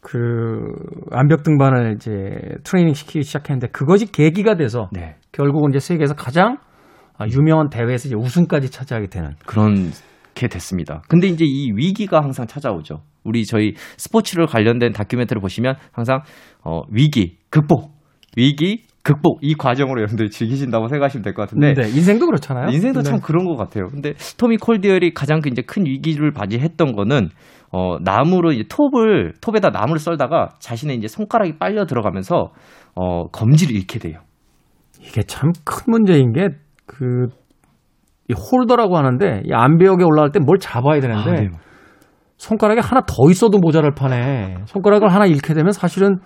그 0.00 0.64
암벽 1.12 1.42
등반을 1.42 1.96
이제 1.96 2.10
트레이닝 2.64 2.94
시키기 2.94 3.22
시작했는데 3.22 3.68
그것이 3.72 4.10
계기가 4.10 4.54
돼서 4.54 4.88
네. 4.92 5.16
결국은 5.30 5.72
이제 5.72 5.78
세계에서 5.78 6.14
가장 6.14 6.56
아, 7.18 7.26
유명한 7.26 7.68
대회에서 7.68 8.08
이제 8.08 8.16
우승까지 8.16 8.70
차지하게 8.70 9.08
되는. 9.08 9.32
그런 9.44 9.90
게 10.32 10.48
됐습니다. 10.48 11.02
근데 11.06 11.26
이제 11.26 11.44
이 11.46 11.70
위기가 11.74 12.22
항상 12.22 12.46
찾아오죠. 12.46 13.02
우리 13.24 13.44
저희 13.44 13.74
스포츠를 13.96 14.46
관련된 14.46 14.92
다큐멘터리 14.92 15.40
보시면 15.40 15.74
항상 15.92 16.20
어, 16.64 16.82
위기, 16.90 17.36
극복, 17.50 17.92
위기, 18.36 18.84
극복 19.02 19.38
이 19.42 19.54
과정으로 19.54 20.00
여러분들이 20.00 20.28
즐기신다고 20.30 20.88
생각하시면 20.88 21.22
될 21.22 21.32
것 21.34 21.42
같은데 21.42 21.72
네, 21.74 21.88
인생도 21.88 22.26
그렇잖아요. 22.26 22.68
인생도 22.68 23.02
네. 23.02 23.10
참 23.10 23.20
그런 23.20 23.46
것 23.46 23.56
같아요. 23.56 23.88
근데 23.88 24.12
토미 24.36 24.58
콜디얼이 24.58 25.14
가장 25.14 25.40
그 25.40 25.48
이제 25.48 25.62
큰 25.62 25.86
위기를 25.86 26.32
맞이했던 26.32 26.92
거는 26.94 27.28
어, 27.72 27.96
나무로 28.02 28.52
이제 28.52 28.64
톱을 28.68 29.34
톱에다 29.40 29.70
나무를 29.70 29.98
썰다가 29.98 30.50
자신의 30.58 30.96
이제 30.96 31.08
손가락이 31.08 31.58
빨려 31.58 31.86
들어가면서 31.86 32.52
어, 32.94 33.28
검지를 33.28 33.74
잃게 33.74 33.98
돼요. 33.98 34.20
이게 35.00 35.22
참 35.22 35.50
큰 35.64 35.84
문제인 35.86 36.32
게그 36.32 37.28
이 38.28 38.34
홀더라고 38.34 38.96
하는데 38.98 39.42
이 39.46 39.52
암벽에 39.52 40.04
올라갈 40.04 40.30
때 40.30 40.40
뭘 40.40 40.58
잡아야 40.58 41.00
되는데 41.00 41.30
아, 41.30 41.34
네. 41.40 41.48
손가락에 42.40 42.80
하나 42.82 43.02
더 43.02 43.30
있어도 43.30 43.58
모자랄 43.58 43.92
판에 43.94 44.54
손가락을 44.64 45.12
하나 45.12 45.26
잃게 45.26 45.52
되면 45.52 45.72
사실은 45.72 46.16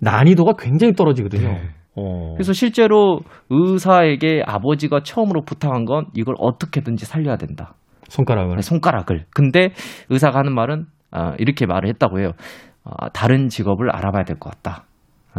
난이도가 0.00 0.52
굉장히 0.58 0.92
떨어지거든요. 0.92 1.48
네. 1.48 1.62
어. 1.96 2.34
그래서 2.34 2.52
실제로 2.52 3.20
의사에게 3.50 4.42
아버지가 4.46 5.00
처음으로 5.02 5.42
부탁한 5.42 5.84
건 5.84 6.06
이걸 6.14 6.36
어떻게든지 6.38 7.04
살려야 7.06 7.36
된다. 7.36 7.74
손가락을 8.08 8.62
손가락을. 8.62 9.24
근데 9.34 9.70
의사가 10.08 10.38
하는 10.38 10.54
말은 10.54 10.86
아, 11.10 11.34
이렇게 11.38 11.66
말을 11.66 11.88
했다고 11.88 12.20
해요. 12.20 12.30
아, 12.84 13.08
다른 13.08 13.48
직업을 13.48 13.90
알아봐야 13.90 14.22
될 14.22 14.38
것 14.38 14.50
같다. 14.54 14.84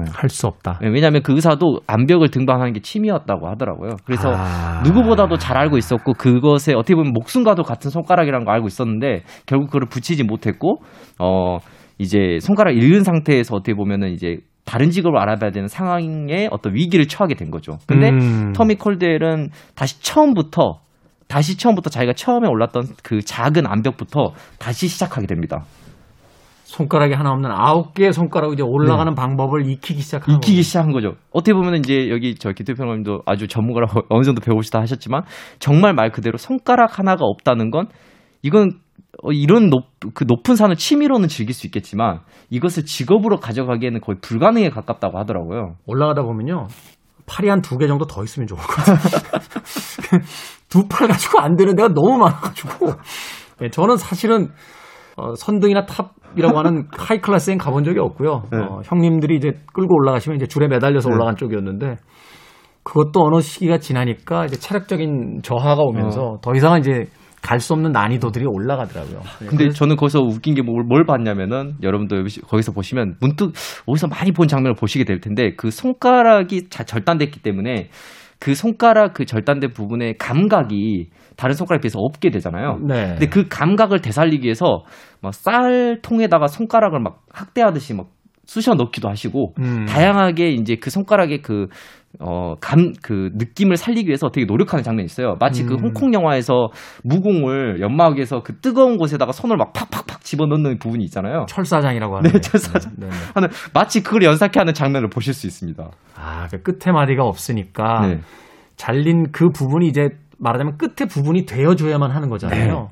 할 0.05 0.29
수 0.29 0.47
없다. 0.47 0.79
왜냐하면 0.81 1.21
그 1.23 1.33
의사도 1.33 1.79
암벽을 1.87 2.29
등반하는 2.29 2.73
게 2.73 2.79
취미였다고 2.81 3.47
하더라고요. 3.49 3.95
그래서 4.05 4.31
아. 4.35 4.81
누구보다도 4.83 5.37
잘 5.37 5.57
알고 5.57 5.77
있었고 5.77 6.13
그것에 6.13 6.73
어떻게 6.73 6.95
보면 6.95 7.13
목숨과도 7.13 7.63
같은 7.63 7.89
손가락이라는 7.89 8.45
걸 8.45 8.53
알고 8.55 8.67
있었는데 8.67 9.23
결국 9.45 9.67
그걸 9.67 9.87
붙이지 9.89 10.23
못했고 10.23 10.81
어 11.19 11.57
이제 11.97 12.37
손가락 12.41 12.75
잃은 12.75 13.03
상태에서 13.03 13.55
어떻게 13.55 13.73
보면은 13.73 14.11
이제 14.11 14.37
다른 14.65 14.89
직업을 14.89 15.17
알아봐야 15.17 15.51
되는 15.51 15.67
상황에 15.67 16.49
어떤 16.51 16.75
위기를 16.75 17.07
처하게 17.07 17.35
된 17.35 17.49
거죠. 17.49 17.77
근데 17.87 18.09
음. 18.09 18.51
터미 18.53 18.75
콜델은 18.75 19.49
다시 19.75 20.01
처음부터 20.03 20.79
다시 21.27 21.57
처음부터 21.57 21.89
자기가 21.89 22.13
처음에 22.13 22.47
올랐던 22.47 22.83
그 23.03 23.21
작은 23.21 23.65
암벽부터 23.65 24.33
다시 24.59 24.87
시작하게 24.87 25.27
됩니다. 25.27 25.63
손가락이 26.67 27.13
하나 27.13 27.31
없는 27.31 27.49
아홉 27.49 27.93
개의 27.93 28.11
손가락으로 28.11 28.53
이제 28.53 28.61
올라가는 28.61 29.15
방법을 29.15 29.69
익히기 29.69 30.01
시작한 30.01 30.35
익히기 30.35 30.61
시작한 30.63 30.91
거죠. 30.91 31.15
어떻게 31.31 31.53
보면 31.53 31.75
이제 31.77 32.09
여기 32.09 32.35
저 32.35 32.51
기태평론님도 32.51 33.21
아주 33.25 33.47
전문가라고 33.47 34.01
어느 34.09 34.23
정도 34.23 34.41
배우시다 34.41 34.79
하셨지만 34.81 35.23
정말 35.59 35.93
말 35.93 36.11
그대로 36.11 36.37
손가락 36.37 36.99
하나가 36.99 37.23
없다는 37.25 37.71
건 37.71 37.87
이건 38.41 38.71
어, 39.23 39.31
이런 39.31 39.69
높, 39.69 39.85
그 40.13 40.25
높은 40.27 40.55
산을 40.57 40.75
취미로는 40.75 41.29
즐길 41.29 41.55
수 41.55 41.65
있겠지만 41.67 42.19
이것을 42.49 42.83
직업으로 42.85 43.37
가져가기에는 43.39 44.01
거의 44.01 44.17
불가능에 44.21 44.69
가깝다고 44.69 45.17
하더라고요. 45.17 45.75
올라가다 45.85 46.21
보면요. 46.23 46.67
팔이 47.25 47.47
한 47.49 47.61
두 47.61 47.77
개 47.77 47.87
정도 47.87 48.05
더 48.05 48.23
있으면 48.23 48.45
좋을 48.47 48.59
것 48.59 48.67
같아요. 48.75 48.97
두 50.69 50.87
팔 50.89 51.07
가지고 51.07 51.39
안 51.39 51.55
되는 51.55 51.75
데가 51.75 51.89
너무 51.89 52.17
많아가지고. 52.17 52.91
네, 53.61 53.69
저는 53.69 53.97
사실은 53.97 54.49
어, 55.17 55.33
선등이나 55.35 55.85
top이라고 55.85 56.57
하는 56.57 56.85
high 56.97 57.19
class엔 57.19 57.57
가본 57.57 57.83
적이 57.83 57.99
없고요. 57.99 58.43
네. 58.51 58.57
어, 58.59 58.81
형님들이 58.85 59.35
이제 59.35 59.51
끌고 59.73 59.95
올라가시면 59.95 60.37
이제 60.37 60.45
줄에 60.47 60.67
매달려서 60.67 61.09
네. 61.09 61.15
올라간 61.15 61.35
쪽이었는데 61.35 61.95
그것도 62.83 63.21
어느 63.25 63.41
시기가 63.41 63.79
지나니까 63.79 64.45
이제 64.45 64.55
체력적인 64.57 65.41
저하가 65.43 65.81
오면서 65.81 66.37
더 66.41 66.53
이상은 66.55 66.79
이제 66.79 67.07
갈 67.41 67.59
수 67.59 67.73
없는 67.73 67.91
난이도들이 67.91 68.45
올라가더라고요. 68.45 69.19
네, 69.41 69.45
근데 69.47 69.69
저는 69.69 69.95
거기서 69.95 70.19
웃긴 70.19 70.53
게 70.55 70.61
뭘, 70.61 70.83
뭘 70.83 71.05
봤냐면은 71.05 71.75
여러분도 71.81 72.17
여기- 72.17 72.41
거기서 72.41 72.71
보시면 72.73 73.15
문득 73.21 73.53
어디서 73.85 74.07
많이 74.07 74.31
본 74.31 74.47
장면을 74.47 74.73
보시게 74.75 75.05
될 75.05 75.19
텐데 75.21 75.53
그 75.55 75.69
손가락이 75.71 76.69
자, 76.69 76.83
절단됐기 76.83 77.41
때문에 77.41 77.89
그 78.39 78.53
손가락 78.55 79.13
그 79.13 79.25
절단된 79.25 79.71
부분의 79.73 80.17
감각이 80.17 81.09
다른 81.35 81.55
손가락에 81.55 81.81
비해서 81.81 81.99
없게 81.99 82.29
되잖아요. 82.29 82.79
네. 82.87 83.09
근데 83.11 83.27
그 83.27 83.47
감각을 83.47 84.01
되살리기 84.01 84.43
위해서 84.45 84.83
막 85.21 85.33
쌀통에다가 85.33 86.47
손가락을 86.47 86.99
막 86.99 87.21
학대하듯이 87.31 87.93
막 87.93 88.07
쑤셔 88.45 88.75
넣기도 88.75 89.09
하시고 89.09 89.53
음. 89.59 89.85
다양하게 89.85 90.51
이제 90.51 90.75
그 90.75 90.89
손가락의 90.89 91.41
그, 91.41 91.67
어, 92.19 92.55
감, 92.59 92.93
그 93.03 93.29
느낌을 93.35 93.77
살리기 93.77 94.07
위해서 94.07 94.29
되게 94.29 94.45
노력하는 94.45 94.83
장면이 94.83 95.05
있어요. 95.05 95.35
마치 95.39 95.63
그 95.63 95.75
음. 95.75 95.79
홍콩 95.83 96.13
영화에서 96.13 96.69
무공을 97.03 97.79
연마하기위해서 97.79 98.41
그 98.43 98.59
뜨거운 98.59 98.97
곳에다가 98.97 99.31
손을 99.31 99.55
막 99.55 99.71
팍팍팍 99.73 100.21
집어넣는 100.21 100.79
부분이 100.79 101.03
있잖아요. 101.05 101.45
철사장이라고 101.47 102.17
하는. 102.17 102.31
네, 102.31 102.39
철사장. 102.39 102.93
네, 102.97 103.07
네. 103.07 103.15
하는, 103.35 103.49
마치 103.73 104.01
그걸 104.01 104.23
연상케 104.23 104.59
하는 104.59 104.73
장면을 104.73 105.09
보실 105.09 105.33
수 105.33 105.45
있습니다. 105.45 105.89
아, 106.15 106.47
그 106.49 106.63
끝에 106.63 106.91
마디가 106.91 107.23
없으니까 107.23 108.07
네. 108.07 108.19
잘린 108.77 109.31
그 109.31 109.49
부분이 109.49 109.87
이제 109.87 110.09
말하자면 110.39 110.77
끝에 110.77 111.07
부분이 111.07 111.45
되어줘야만 111.45 112.11
하는 112.11 112.29
거잖아요. 112.29 112.73
네. 112.73 112.87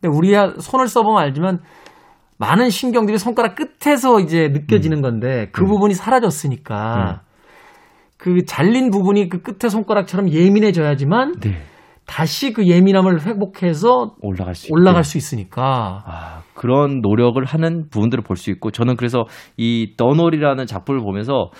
근데 0.00 0.16
우리야 0.16 0.54
손을 0.58 0.86
써보면 0.88 1.22
알지만 1.22 1.58
많은 2.38 2.70
신경들이 2.70 3.18
손가락 3.18 3.56
끝에서 3.56 4.20
이제 4.20 4.46
음. 4.46 4.52
느껴지는 4.52 5.02
건데 5.02 5.48
그 5.52 5.64
부분이 5.64 5.94
사라졌으니까 5.94 7.23
그 8.16 8.44
잘린 8.46 8.90
부분이 8.90 9.28
그 9.28 9.40
끝에 9.42 9.68
손가락처럼 9.68 10.30
예민해져야지만 10.30 11.40
네. 11.40 11.56
다시 12.06 12.52
그 12.52 12.66
예민함을 12.66 13.24
회복해서 13.26 14.14
올라갈 14.20 14.54
수 14.54 14.68
올라갈 14.70 15.00
있게. 15.00 15.08
수 15.08 15.18
있으니까 15.18 16.02
아, 16.06 16.42
그런 16.54 17.00
노력을 17.00 17.42
하는 17.44 17.88
부분들을 17.90 18.22
볼 18.24 18.36
수 18.36 18.50
있고 18.50 18.70
저는 18.70 18.96
그래서 18.96 19.24
이 19.56 19.94
더놀이라는 19.96 20.66
작품을 20.66 21.00
보면서 21.00 21.50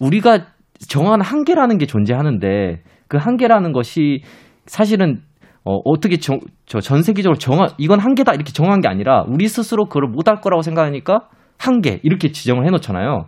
우리가 0.00 0.46
정한 0.88 1.20
한계라는 1.22 1.78
게 1.78 1.86
존재하는데 1.86 2.82
그 3.08 3.16
한계라는 3.16 3.72
것이 3.72 4.22
사실은 4.66 5.22
어, 5.64 5.78
어떻게 5.84 6.18
정, 6.18 6.38
저 6.66 6.80
전 6.80 7.02
세계적으로 7.02 7.38
정한 7.38 7.70
이건 7.78 7.98
한계다 7.98 8.34
이렇게 8.34 8.52
정한 8.52 8.80
게 8.80 8.88
아니라 8.88 9.24
우리 9.26 9.48
스스로 9.48 9.86
그걸 9.86 10.08
못할 10.10 10.40
거라고 10.40 10.62
생각하니까 10.62 11.28
한계 11.58 12.00
이렇게 12.02 12.30
지정을 12.30 12.66
해놓잖아요. 12.66 13.26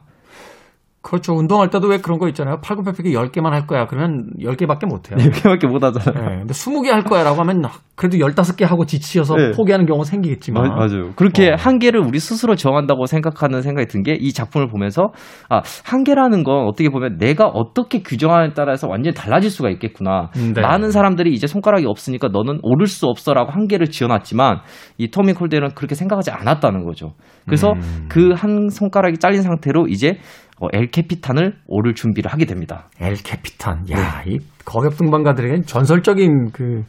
그렇죠. 1.09 1.33
운동할 1.35 1.71
때도 1.71 1.89
왜 1.89 1.99
그런 1.99 2.19
거 2.19 2.29
있잖아요. 2.29 2.59
팔굽혀펴기 2.63 3.13
10개만 3.15 3.51
할 3.51 3.67
거야. 3.67 3.87
그러면 3.87 4.27
10개밖에 4.41 4.87
못 4.87 5.11
해요. 5.11 5.19
이렇게밖에 5.21 5.67
못 5.67 5.83
하잖아요. 5.83 6.29
네, 6.29 6.37
근데 6.41 6.53
20개 6.53 6.89
할 6.89 7.03
거야라고 7.03 7.41
하면 7.41 7.63
그래도 7.95 8.19
15개 8.19 8.65
하고 8.67 8.85
지치셔서 8.85 9.35
네. 9.37 9.51
포기하는 9.53 9.87
경우가 9.87 10.05
생기겠지만. 10.05 10.69
마- 10.69 10.77
맞아요. 10.77 11.13
그렇게 11.17 11.51
어. 11.53 11.57
한계를 11.59 12.01
우리 12.01 12.19
스스로 12.21 12.55
정한다고 12.57 13.07
생각하는 13.07 13.63
생각이 13.63 13.87
든 13.89 14.03
게 14.03 14.17
이 14.21 14.33
작품을 14.33 14.69
보면서 14.69 15.13
아 15.49 15.61
한계라는 15.85 16.45
건 16.45 16.67
어떻게 16.67 16.89
보면 16.91 17.17
내가 17.19 17.47
어떻게 17.47 18.03
규정하느냐에 18.03 18.53
따라서 18.55 18.87
완전히 18.89 19.15
달라질 19.15 19.51
수가 19.51 19.71
있겠구나. 19.71 20.31
음, 20.37 20.53
네. 20.55 20.61
많은 20.61 20.91
사람들이 20.91 21.33
이제 21.33 21.47
손가락이 21.47 21.85
없으니까 21.87 22.29
너는 22.29 22.59
오를 22.63 22.87
수 22.87 23.07
없어라고 23.07 23.51
한계를 23.51 23.87
지어놨지만 23.89 24.61
이 24.99 25.11
토미 25.11 25.33
콜드웰은 25.33 25.71
그렇게 25.75 25.95
생각하지 25.95 26.31
않았다는 26.31 26.85
거죠. 26.85 27.13
그래서 27.47 27.73
음. 27.73 28.07
그 28.09 28.39
한 28.39 28.69
손가락이 28.69 29.19
잘린 29.19 29.43
상태로 29.43 29.87
이제 29.89 30.11
어, 30.11 30.48
엘 30.73 30.91
캐피탄을 30.91 31.55
오를 31.67 31.95
준비를 31.95 32.33
하게 32.33 32.45
됩니다. 32.45 32.89
엘 33.01 33.15
캐피탄. 33.15 33.91
야, 33.93 34.23
이 34.27 34.39
거벽 34.65 34.97
등반가들에겐 34.97 35.63
전설적인 35.63 36.51
그 36.53 36.83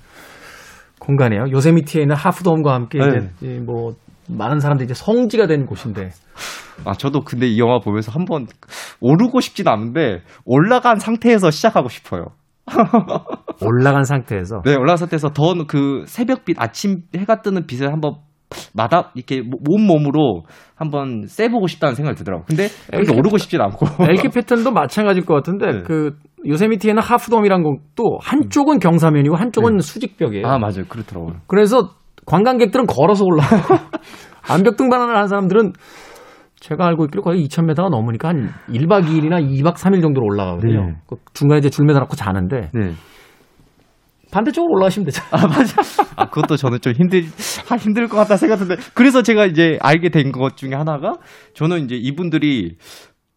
공간이에요. 0.99 1.45
요세미티에 1.51 2.01
있는 2.01 2.15
하프돔과 2.15 2.73
함께 2.73 2.99
네. 2.99 3.29
이제 3.41 3.55
이 3.55 3.63
뭐 3.63 3.93
많은 4.27 4.59
사람들이 4.59 4.85
이제 4.85 4.93
성지가 4.93 5.47
된 5.47 5.65
곳인데 5.65 6.09
아 6.85 6.93
저도 6.93 7.21
근데 7.21 7.47
이 7.47 7.59
영화 7.59 7.79
보면서 7.79 8.11
한번 8.11 8.45
오르고 8.99 9.39
싶진 9.41 9.67
않은데 9.67 10.21
올라간 10.45 10.99
상태에서 10.99 11.51
시작하고 11.51 11.89
싶어요. 11.89 12.25
올라간 13.65 14.03
상태에서 14.03 14.61
네, 14.63 14.75
올라간 14.75 14.97
상태에서 14.97 15.29
더 15.29 15.55
그 15.67 16.03
새벽빛, 16.05 16.61
아침 16.61 17.01
해가 17.15 17.41
뜨는 17.41 17.65
빛을 17.65 17.91
한번 17.91 18.15
마다 18.73 19.11
이렇게 19.15 19.41
온 19.69 19.85
몸으로 19.85 20.43
한번 20.75 21.25
쐬보고 21.27 21.67
싶다는 21.67 21.95
생각이 21.95 22.17
들더라고요. 22.17 22.45
근데 22.47 22.67
그렇게 22.89 23.15
오르고 23.15 23.37
싶진 23.37 23.61
않고. 23.61 23.85
엘 24.09 24.15
캐피탄도 24.15 24.71
마찬가지일 24.71 25.25
것 25.25 25.35
같은데 25.35 25.71
네. 25.71 25.81
그 25.83 26.15
요세미티에는 26.47 27.01
하프돔이란 27.01 27.63
것도 27.63 28.17
한쪽은 28.21 28.79
경사면이고 28.79 29.35
한쪽은 29.35 29.79
수직벽이에요. 29.79 30.47
아 30.47 30.57
맞아요, 30.57 30.85
그렇더라고요. 30.87 31.37
그래서 31.47 31.91
관광객들은 32.25 32.85
걸어서 32.85 33.25
올라가고 33.25 33.75
암벽 34.49 34.77
등반을 34.77 35.15
하는 35.15 35.27
사람들은 35.27 35.73
제가 36.59 36.85
알고 36.87 37.05
있기로 37.05 37.23
거의 37.23 37.45
2,000m가 37.45 37.89
넘으니까 37.89 38.29
한 38.29 38.49
1박 38.69 39.05
2일이나 39.05 39.41
2박 39.41 39.75
3일 39.75 40.01
정도로 40.01 40.25
올라가거든요. 40.25 40.85
네. 40.87 40.95
그 41.07 41.15
중간에 41.33 41.59
이제 41.59 41.69
줄 41.69 41.85
매달아놓고 41.85 42.15
자는데 42.15 42.69
네. 42.73 42.91
반대쪽으로 44.31 44.73
올라가시면 44.75 45.05
되잖아요. 45.05 45.29
아 45.31 45.47
맞아. 45.47 45.81
아 46.15 46.29
그것도 46.29 46.55
저는 46.57 46.79
좀 46.81 46.93
힘들, 46.93 47.23
아, 47.69 47.75
힘들 47.75 48.07
것 48.07 48.17
같다 48.17 48.37
생각했는데 48.37 48.81
그래서 48.93 49.21
제가 49.23 49.45
이제 49.45 49.77
알게 49.81 50.09
된 50.09 50.31
것 50.31 50.55
중에 50.57 50.71
하나가 50.75 51.13
저는 51.55 51.85
이제 51.85 51.95
이분들이 51.95 52.75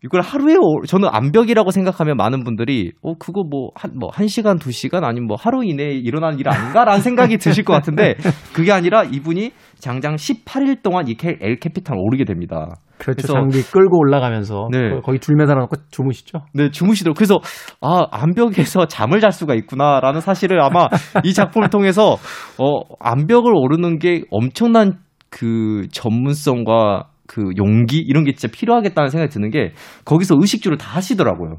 이걸 0.04 0.20
하루에 0.20 0.56
오- 0.56 0.84
저는 0.84 1.08
암벽이라고 1.12 1.70
생각하면 1.70 2.16
많은 2.16 2.42
분들이 2.44 2.90
어 3.02 3.14
그거 3.18 3.44
뭐한뭐한 3.44 4.26
시간 4.26 4.58
두 4.58 4.72
시간 4.72 5.04
아니면 5.04 5.28
뭐 5.28 5.36
하루 5.38 5.64
이내에 5.64 5.92
일어나는 5.92 6.38
일 6.40 6.48
아닌가라는 6.48 7.00
생각이 7.02 7.38
드실 7.38 7.64
것 7.64 7.72
같은데 7.72 8.16
그게 8.52 8.72
아니라 8.72 9.04
이분이 9.04 9.52
장장 9.78 10.16
18일 10.16 10.82
동안 10.82 11.06
이엘 11.08 11.58
캐피탄 11.60 11.96
오르게 11.98 12.24
됩니다. 12.24 12.74
그렇죠. 13.02 13.16
그래서- 13.16 13.32
장비 13.34 13.62
끌고 13.62 13.98
올라가면서 13.98 14.68
네. 14.70 14.90
거- 14.90 15.00
거기 15.00 15.18
줄 15.18 15.34
매달아놓고 15.36 15.74
주무시죠. 15.90 16.40
네, 16.54 16.70
주무시더라고요. 16.70 17.14
그래서, 17.16 17.40
아, 17.80 18.06
암벽에서 18.10 18.86
잠을 18.86 19.20
잘 19.20 19.32
수가 19.32 19.54
있구나라는 19.54 20.20
사실을 20.20 20.60
아마 20.62 20.86
이 21.24 21.34
작품을 21.34 21.68
통해서, 21.70 22.16
어, 22.58 22.80
암벽을 23.00 23.52
오르는 23.54 23.98
게 23.98 24.22
엄청난 24.30 24.98
그 25.30 25.86
전문성과 25.92 27.08
그 27.26 27.42
용기 27.56 27.96
이런 27.98 28.24
게 28.24 28.32
진짜 28.34 28.52
필요하겠다는 28.54 29.08
생각이 29.10 29.32
드는 29.32 29.50
게 29.50 29.72
거기서 30.04 30.36
의식주를 30.38 30.76
다 30.76 30.96
하시더라고요. 30.96 31.56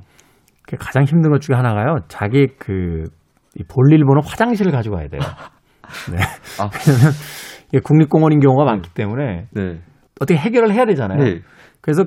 그 0.68 0.78
가장 0.78 1.04
힘든 1.04 1.32
것 1.32 1.42
중에 1.42 1.56
하나가요. 1.56 1.98
자기 2.08 2.48
그이 2.60 3.64
볼일 3.68 4.06
보는 4.06 4.22
화장실을 4.24 4.72
가지고 4.72 4.96
가야 4.98 5.08
돼요. 5.10 5.20
네. 6.14 6.18
아. 6.60 6.70
왜냐면 6.88 7.14
국립공원인 7.84 8.40
경우가 8.40 8.64
많기 8.66 8.90
때문에 8.94 9.48
네. 9.52 9.80
어떻게 10.24 10.40
해결을 10.40 10.74
해야 10.74 10.86
되잖아요. 10.86 11.24
네. 11.24 11.42
그래서 11.82 12.06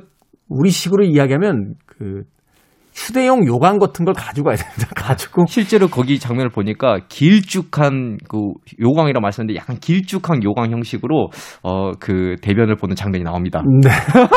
우리식으로 0.48 1.04
이야기하면 1.04 1.74
그 1.86 2.22
휴대용 2.96 3.46
요강 3.46 3.78
같은 3.78 4.06
걸 4.06 4.14
가지고 4.14 4.46
가야 4.46 4.56
됩니다. 4.56 4.88
가지고 4.96 5.44
실제로 5.46 5.86
거기 5.86 6.18
장면을 6.18 6.48
보니까 6.48 7.00
길쭉한 7.10 8.16
그 8.26 8.38
요강이라고 8.80 9.20
말씀했는데 9.20 9.60
약간 9.60 9.76
길쭉한 9.78 10.42
요강 10.42 10.70
형식으로 10.72 11.28
어 11.62 11.92
그 12.00 12.36
대변을 12.40 12.76
보는 12.76 12.96
장면이 12.96 13.24
나옵니다. 13.24 13.62
네. 13.82 13.90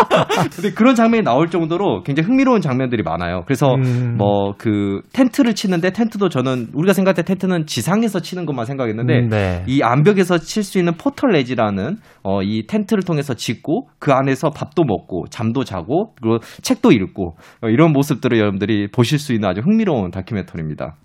근데 0.53 0.71
그런 0.73 0.95
장면이 0.95 1.23
나올 1.23 1.47
정도로 1.49 2.03
굉장히 2.03 2.27
흥미로운 2.27 2.59
장면들이 2.61 3.03
많아요. 3.03 3.43
그래서 3.45 3.75
음. 3.75 4.15
뭐그 4.17 5.01
텐트를 5.13 5.55
치는데 5.55 5.91
텐트도 5.91 6.27
저는 6.29 6.67
우리가 6.73 6.93
생각할 6.93 7.15
때 7.15 7.23
텐트는 7.23 7.65
지상에서 7.65 8.19
치는 8.19 8.45
것만 8.45 8.65
생각했는데 8.65 9.19
음, 9.19 9.29
네. 9.29 9.63
이 9.67 9.81
암벽에서 9.81 10.39
칠 10.39 10.63
수 10.63 10.77
있는 10.79 10.93
포털 10.97 11.31
레지라는 11.31 11.97
어, 12.23 12.41
이 12.41 12.65
텐트를 12.67 13.03
통해서 13.03 13.33
짓고 13.33 13.87
그 13.99 14.11
안에서 14.11 14.49
밥도 14.49 14.83
먹고 14.83 15.25
잠도 15.29 15.63
자고 15.63 16.13
그리고 16.21 16.39
책도 16.61 16.91
읽고 16.91 17.35
어, 17.63 17.67
이런 17.69 17.91
모습들을 17.91 18.37
여러분들이 18.37 18.89
보실 18.91 19.19
수 19.19 19.33
있는 19.33 19.49
아주 19.49 19.61
흥미로운 19.61 20.11
다큐멘터리입니다. 20.11 20.95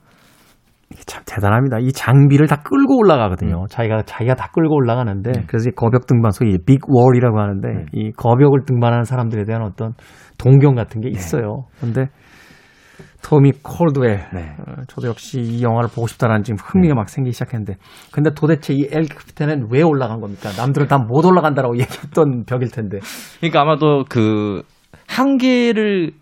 참 1.06 1.22
대단합니다. 1.26 1.78
이 1.80 1.92
장비를 1.92 2.46
다 2.46 2.62
끌고 2.62 2.98
올라가거든요. 2.98 3.66
자기가 3.68 4.02
자기가 4.02 4.34
다 4.34 4.48
끌고 4.52 4.74
올라가는데 4.74 5.32
네. 5.32 5.44
그래서 5.46 5.70
이 5.70 5.72
거벽 5.72 6.06
등반 6.06 6.30
소위 6.30 6.56
빅 6.64 6.80
월이라고 6.86 7.38
하는데 7.38 7.68
네. 7.68 7.84
이 7.92 8.12
거벽을 8.12 8.64
등반하는 8.66 9.04
사람들에 9.04 9.44
대한 9.44 9.62
어떤 9.62 9.94
동경 10.38 10.74
같은 10.74 11.00
게 11.00 11.08
있어요. 11.08 11.64
그런데 11.78 12.06
토미 13.24 13.52
콜드웰 13.62 14.18
네. 14.34 14.54
어, 14.58 14.82
저도 14.86 15.08
역시 15.08 15.40
이 15.40 15.62
영화를 15.62 15.88
보고 15.88 16.06
싶다라는 16.06 16.42
지금 16.42 16.58
흥미가 16.62 16.94
막 16.94 17.08
생기기 17.08 17.32
시작했는데 17.32 17.76
근데 18.12 18.30
도대체 18.34 18.74
이 18.74 18.86
엘크프텐은 18.90 19.68
왜 19.70 19.82
올라간 19.82 20.20
겁니까? 20.20 20.50
남들은 20.56 20.88
다 20.88 20.98
못 20.98 21.24
올라간다라고 21.24 21.76
얘기했던 21.80 22.44
벽일 22.46 22.70
텐데. 22.70 22.98
그러니까 23.40 23.62
아마도 23.62 24.04
그 24.08 24.62
한계를 25.08 26.12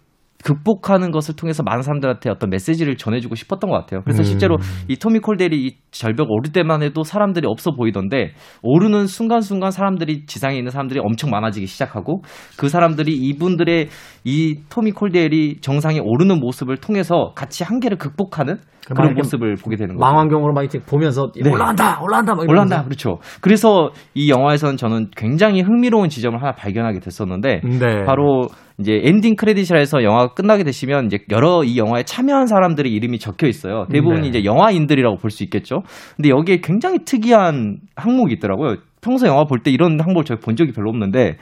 극복하는 0.43 1.11
것을 1.11 1.37
통해서 1.37 1.63
많은 1.63 1.83
사람들한테 1.83 2.31
어떤 2.31 2.51
메시지를 2.51 2.97
전해주고 2.97 3.35
싶었던 3.35 3.71
것 3.71 3.77
같아요. 3.77 4.03
그래서 4.05 4.23
음. 4.23 4.25
실제로 4.25 4.57
이 4.89 4.97
토미 4.97 5.21
콜델이 5.21 5.67
이 5.67 5.77
절벽 5.91 6.31
오를 6.31 6.53
때만 6.53 6.83
해도 6.83 7.03
사람들이 7.03 7.47
없어 7.47 7.73
보이던데 7.73 8.33
오르는 8.63 9.07
순간순간 9.07 9.71
사람들이 9.71 10.27
지상에 10.27 10.57
있는 10.57 10.71
사람들이 10.71 11.01
엄청 11.01 11.31
많아지기 11.31 11.67
시작하고 11.67 12.23
그 12.59 12.69
사람들이 12.69 13.13
이분들의 13.15 13.89
이 14.25 14.61
토미 14.69 14.93
콜델이 14.93 15.61
정상에 15.61 16.01
오르는 16.03 16.41
모습을 16.41 16.77
통해서 16.79 17.33
같이 17.35 17.65
한계를 17.65 17.99
극복하는 17.99 18.59
그 18.87 18.95
그런 18.95 19.15
모습을 19.15 19.55
보게 19.57 19.77
되는 19.77 19.95
거죠. 19.95 20.05
망원경으로 20.05 20.53
막 20.53 20.63
이렇게 20.63 20.81
보면서 20.81 21.31
네. 21.41 21.49
올라간다, 21.49 22.01
올라간다, 22.03 22.35
이러면서. 22.43 22.85
그렇죠. 22.85 23.19
그래서 23.41 23.91
이 24.15 24.29
영화에서는 24.29 24.77
저는 24.77 25.11
굉장히 25.17 25.63
흥미로운 25.63 26.09
지점을 26.09 26.41
하나 26.41 26.53
발견하게 26.53 26.99
됐었는데 26.99 27.61
네. 27.63 28.05
바로 28.05 28.49
이제 28.79 29.01
엔딩 29.05 29.37
크레딧이라 29.37 29.79
해서 29.79 30.03
영화가 30.03 30.35
끝나게 30.35 30.65
되시면 30.65 31.07
이제 31.07 31.19
여러 31.31 31.63
이 31.65 31.77
영화에 31.79 32.05
참여한 32.05 32.47
사람들의 32.47 32.93
이름이 32.93 33.19
적혀 33.19 33.47
있어요. 33.47 33.87
대부분이 33.91 34.23
네. 34.23 34.29
이제 34.29 34.45
영화인들이라고 34.45 35.17
볼 35.17 35.31
수 35.31 35.43
있겠죠. 35.45 35.83
근데 36.17 36.29
여기에 36.29 36.61
굉장히 36.63 36.99
특이한 37.05 37.79
항목이 37.97 38.35
있더라고요. 38.35 38.77
평소 39.01 39.27
영화 39.27 39.45
볼 39.45 39.63
때 39.63 39.71
이런 39.71 39.99
항목을 40.01 40.25
저희 40.25 40.39
본 40.39 40.57
적이 40.57 40.73
별로 40.73 40.91
없는데 40.91 41.37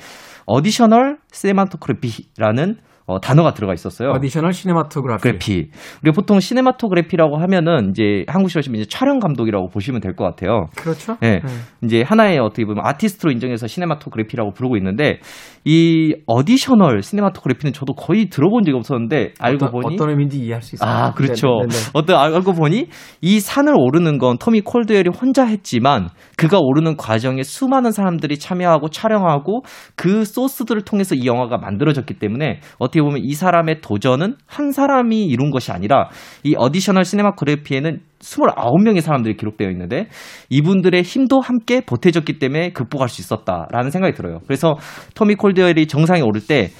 additional 0.47 1.19
cinematography라는 1.33 2.77
어, 3.11 3.19
단어가 3.21 3.53
들어가 3.53 3.75
있었어요. 3.75 4.11
어디셔널 4.11 4.53
시네마토그래피. 4.53 5.23
그래피. 5.23 5.71
우리가 6.03 6.15
보통 6.15 6.39
시네마토그래피라고 6.39 7.39
하면은 7.39 7.91
이제 7.91 8.25
한국식으로 8.29 8.63
치면 8.63 8.81
이제 8.81 8.89
촬영 8.89 9.19
감독이라고 9.19 9.69
보시면 9.69 10.01
될 10.01 10.15
것 10.15 10.25
같아요. 10.25 10.67
그렇죠. 10.77 11.17
네. 11.21 11.41
네. 11.41 11.49
이제 11.83 12.03
하나의 12.03 12.39
어떻게 12.39 12.65
보면 12.65 12.85
아티스트로 12.87 13.33
인정해서 13.33 13.67
시네마토그래피라고 13.67 14.53
부르고 14.53 14.77
있는데 14.77 15.21
이 15.65 16.15
어디셔널 16.27 17.03
시네마토그래피는 17.03 17.73
저도 17.73 17.95
거의 17.95 18.29
들어본 18.29 18.65
적이 18.65 18.77
없었는데 18.77 19.35
알고 19.39 19.67
어떤, 19.67 19.71
보니 19.83 19.95
어떤 19.95 20.11
의미인지 20.11 20.39
이해할 20.39 20.63
수 20.63 20.75
있어요. 20.77 20.89
아 20.91 21.13
그렇죠. 21.15 21.47
네, 21.63 21.69
네, 21.69 21.77
네. 21.77 21.91
어떤 21.95 22.17
알고 22.17 22.53
보니 22.53 22.87
이 23.21 23.41
산을 23.41 23.75
오르는 23.77 24.19
건 24.19 24.37
토미 24.39 24.61
콜드웰이 24.63 25.05
혼자 25.21 25.45
했지만 25.45 26.09
그가 26.37 26.59
오르는 26.61 26.97
과정에 26.97 27.43
수많은 27.43 27.93
사람들이 27.93 28.39
참여하고 28.39 28.89
촬영하고 28.91 29.63
그 29.97 30.25
소스들을 30.25 30.83
통해서 30.83 31.15
이 31.15 31.27
영화가 31.27 31.59
만들어졌기 31.59 32.15
때문에 32.15 32.61
어떻게 32.79 33.00
보면 33.03 33.21
이 33.23 33.33
사람의 33.35 33.81
도전은 33.81 34.37
한 34.47 34.73
사람이 34.73 35.25
이룬 35.25 35.51
것이 35.51 35.73
아니라 35.73 36.09
이 36.43 36.55
어디셔널 36.57 37.05
시네마토그래피에는 37.05 38.01
29명의 38.19 39.01
사람들이 39.01 39.37
기록되어 39.37 39.71
있는데 39.71 40.09
이분들의 40.49 41.03
힘도 41.03 41.41
함께 41.41 41.81
보태졌기 41.81 42.39
때문에 42.39 42.71
극복할 42.71 43.09
수 43.09 43.21
있었다라는 43.21 43.91
생각이 43.91 44.15
들어요. 44.15 44.41
그래서 44.47 44.77
토미 45.15 45.37
콜드웰이 45.37 45.87
정상에 45.87 46.21
오를 46.21 46.41
때 46.47 46.71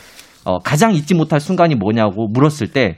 어, 0.45 0.59
가장 0.59 0.95
잊지 0.95 1.15
못할 1.15 1.41
순간이 1.41 1.75
뭐냐고 1.75 2.29
물었을 2.29 2.69
때 2.73 2.97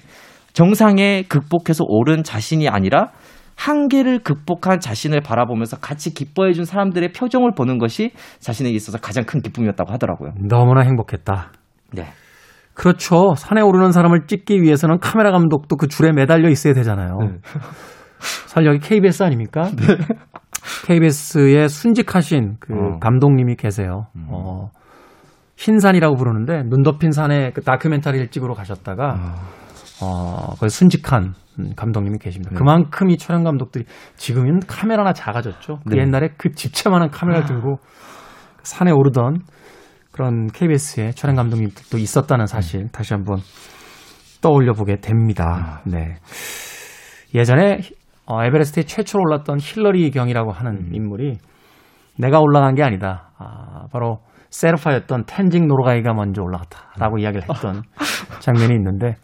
정상에 0.52 1.22
극복해서 1.28 1.84
오른 1.86 2.22
자신이 2.22 2.68
아니라 2.68 3.10
한계를 3.56 4.20
극복한 4.20 4.80
자신을 4.80 5.20
바라보면서 5.20 5.76
같이 5.78 6.14
기뻐해 6.14 6.52
준 6.52 6.64
사람들의 6.64 7.12
표정을 7.12 7.52
보는 7.56 7.78
것이 7.78 8.12
자신에게 8.40 8.74
있어서 8.76 8.98
가장 8.98 9.24
큰 9.24 9.40
기쁨이었다고 9.40 9.92
하더라고요. 9.92 10.32
너무나 10.48 10.82
행복했다. 10.82 11.52
네. 11.92 12.06
그렇죠. 12.74 13.34
산에 13.36 13.60
오르는 13.60 13.92
사람을 13.92 14.26
찍기 14.26 14.62
위해서는 14.62 14.98
카메라 14.98 15.30
감독도 15.30 15.76
그 15.76 15.88
줄에 15.88 16.12
매달려 16.12 16.48
있어야 16.48 16.74
되잖아요. 16.74 17.18
네. 17.20 17.38
사실 18.46 18.66
여기 18.66 18.78
KBS 18.78 19.22
아닙니까? 19.22 19.70
KBS에 20.86 21.68
순직하신 21.68 22.56
그 22.60 22.74
어. 22.74 22.98
감독님이 23.00 23.56
계세요. 23.56 24.06
어, 24.28 24.70
흰산이라고 25.56 26.16
부르는데 26.16 26.62
눈 26.64 26.82
덮인 26.82 27.12
산에 27.12 27.50
그 27.52 27.62
다큐멘터리를 27.62 28.28
찍으러 28.28 28.54
가셨다가 28.54 29.34
어, 30.02 30.54
거기 30.58 30.70
순직한 30.70 31.34
음, 31.58 31.72
감독님이 31.76 32.18
계십니다. 32.18 32.50
네. 32.50 32.56
그만큼 32.56 33.10
이 33.10 33.18
촬영 33.18 33.44
감독들이 33.44 33.84
지금은 34.16 34.60
카메라나 34.66 35.12
작아졌죠. 35.12 35.80
그 35.86 35.94
네. 35.94 36.02
옛날에 36.02 36.30
그 36.36 36.52
집채만한 36.52 37.10
카메라를 37.10 37.46
들고 37.46 37.76
산에 38.62 38.90
오르던 38.90 39.40
그런 40.12 40.46
KBS의 40.48 41.14
촬영 41.14 41.36
감독님들도 41.36 41.98
있었다는 41.98 42.46
사실 42.46 42.88
다시 42.92 43.14
한번 43.14 43.38
떠올려 44.42 44.72
보게 44.74 44.96
됩니다. 44.96 45.82
네. 45.86 46.16
예전에 47.34 47.80
어, 48.26 48.44
에베레스트에 48.44 48.84
최초로 48.84 49.22
올랐던 49.22 49.58
힐러리 49.60 50.10
경이라고 50.10 50.52
하는 50.52 50.90
인물이 50.92 51.38
내가 52.18 52.40
올라간 52.40 52.74
게 52.74 52.82
아니다. 52.82 53.30
아, 53.38 53.86
바로 53.90 54.20
세르파였던 54.50 55.24
텐징 55.26 55.66
노르가이가 55.66 56.12
먼저 56.12 56.42
올라갔다라고 56.42 57.18
이야기를 57.18 57.48
했던 57.48 57.82
장면이 58.40 58.74
있는데 58.74 59.16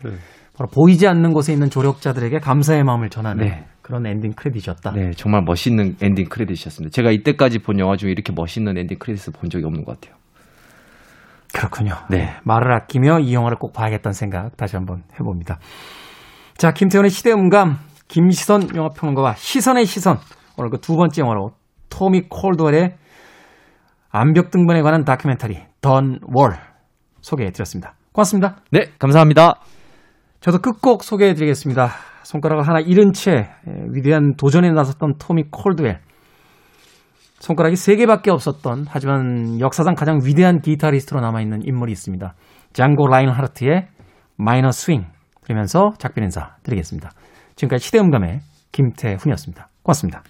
바로 0.57 0.69
보이지 0.75 1.07
않는 1.07 1.33
곳에 1.33 1.53
있는 1.53 1.69
조력자들에게 1.69 2.39
감사의 2.39 2.83
마음을 2.83 3.11
전하는 3.11 3.45
네. 3.47 3.67
그런 3.83 4.07
엔딩 4.07 4.33
크레딧이었다. 4.33 4.93
네, 4.93 5.11
정말 5.13 5.43
멋있는 5.45 5.97
엔딩 6.03 6.29
크레딧이었습니다. 6.29 6.93
제가 6.93 7.11
이때까지 7.11 7.59
본 7.61 7.79
영화 7.79 7.97
중에 7.97 8.11
이렇게 8.11 8.33
멋있는 8.35 8.77
엔딩 8.77 8.99
크레딧을 8.99 9.35
본 9.39 9.51
적이 9.51 9.67
없는 9.67 9.85
것 9.85 10.01
같아요. 10.01 10.19
그렇군요. 11.53 11.95
네. 12.11 12.35
말을 12.45 12.73
아끼며 12.73 13.21
이 13.21 13.35
영화를 13.35 13.57
꼭 13.59 13.73
봐야겠다는 13.73 14.13
생각 14.13 14.57
다시 14.57 14.77
한번 14.77 15.03
해봅니다. 15.15 15.59
자, 16.57 16.73
김태훈의 16.73 17.11
시대음감, 17.11 17.79
김시선 18.09 18.75
영화평론가와 18.75 19.35
시선의 19.35 19.87
시선. 19.87 20.19
오늘 20.57 20.71
그 20.71 20.79
두 20.81 20.97
번째 20.97 21.23
영화로 21.23 21.51
토미 21.89 22.23
콜드웰의 22.29 22.97
암벽 24.11 24.51
등반에 24.51 24.83
관한 24.83 25.05
다큐멘터리 25.05 25.59
던 25.81 26.19
월 26.35 26.59
소개해 27.21 27.51
드렸습니다. 27.51 27.95
고맙습니다. 28.13 28.57
네, 28.71 28.91
감사합니다. 28.99 29.61
저도 30.41 30.59
끝곡 30.59 31.05
소개해 31.05 31.35
드리겠습니다. 31.35 31.91
손가락을 32.25 32.67
하나 32.67 32.81
잃은 32.81 33.13
채 33.13 33.33
에, 33.33 33.47
위대한 33.93 34.35
도전에 34.37 34.71
나섰던 34.71 35.15
토미 35.19 35.45
콜드웰. 35.51 35.99
손가락이 37.41 37.77
세 37.77 37.97
개밖에 37.97 38.31
없었던 38.31 38.87
하지만 38.89 39.61
역사상 39.61 39.95
가장 39.95 40.19
위대한 40.25 40.61
기타리스트로 40.61 41.21
남아있는 41.21 41.63
인물이 41.65 41.93
있습니다. 41.93 42.35
장고 42.73 43.07
라인하르트의 43.07 43.89
마이너 44.37 44.71
스윙 44.71 45.07
들으면서 45.45 45.91
작별 45.99 46.25
인사 46.25 46.57
드리겠습니다. 46.63 47.11
지금까지 47.57 47.85
시대음감의 47.87 48.41
김태훈이었습니다. 48.73 49.69
고맙습니다. 49.83 50.23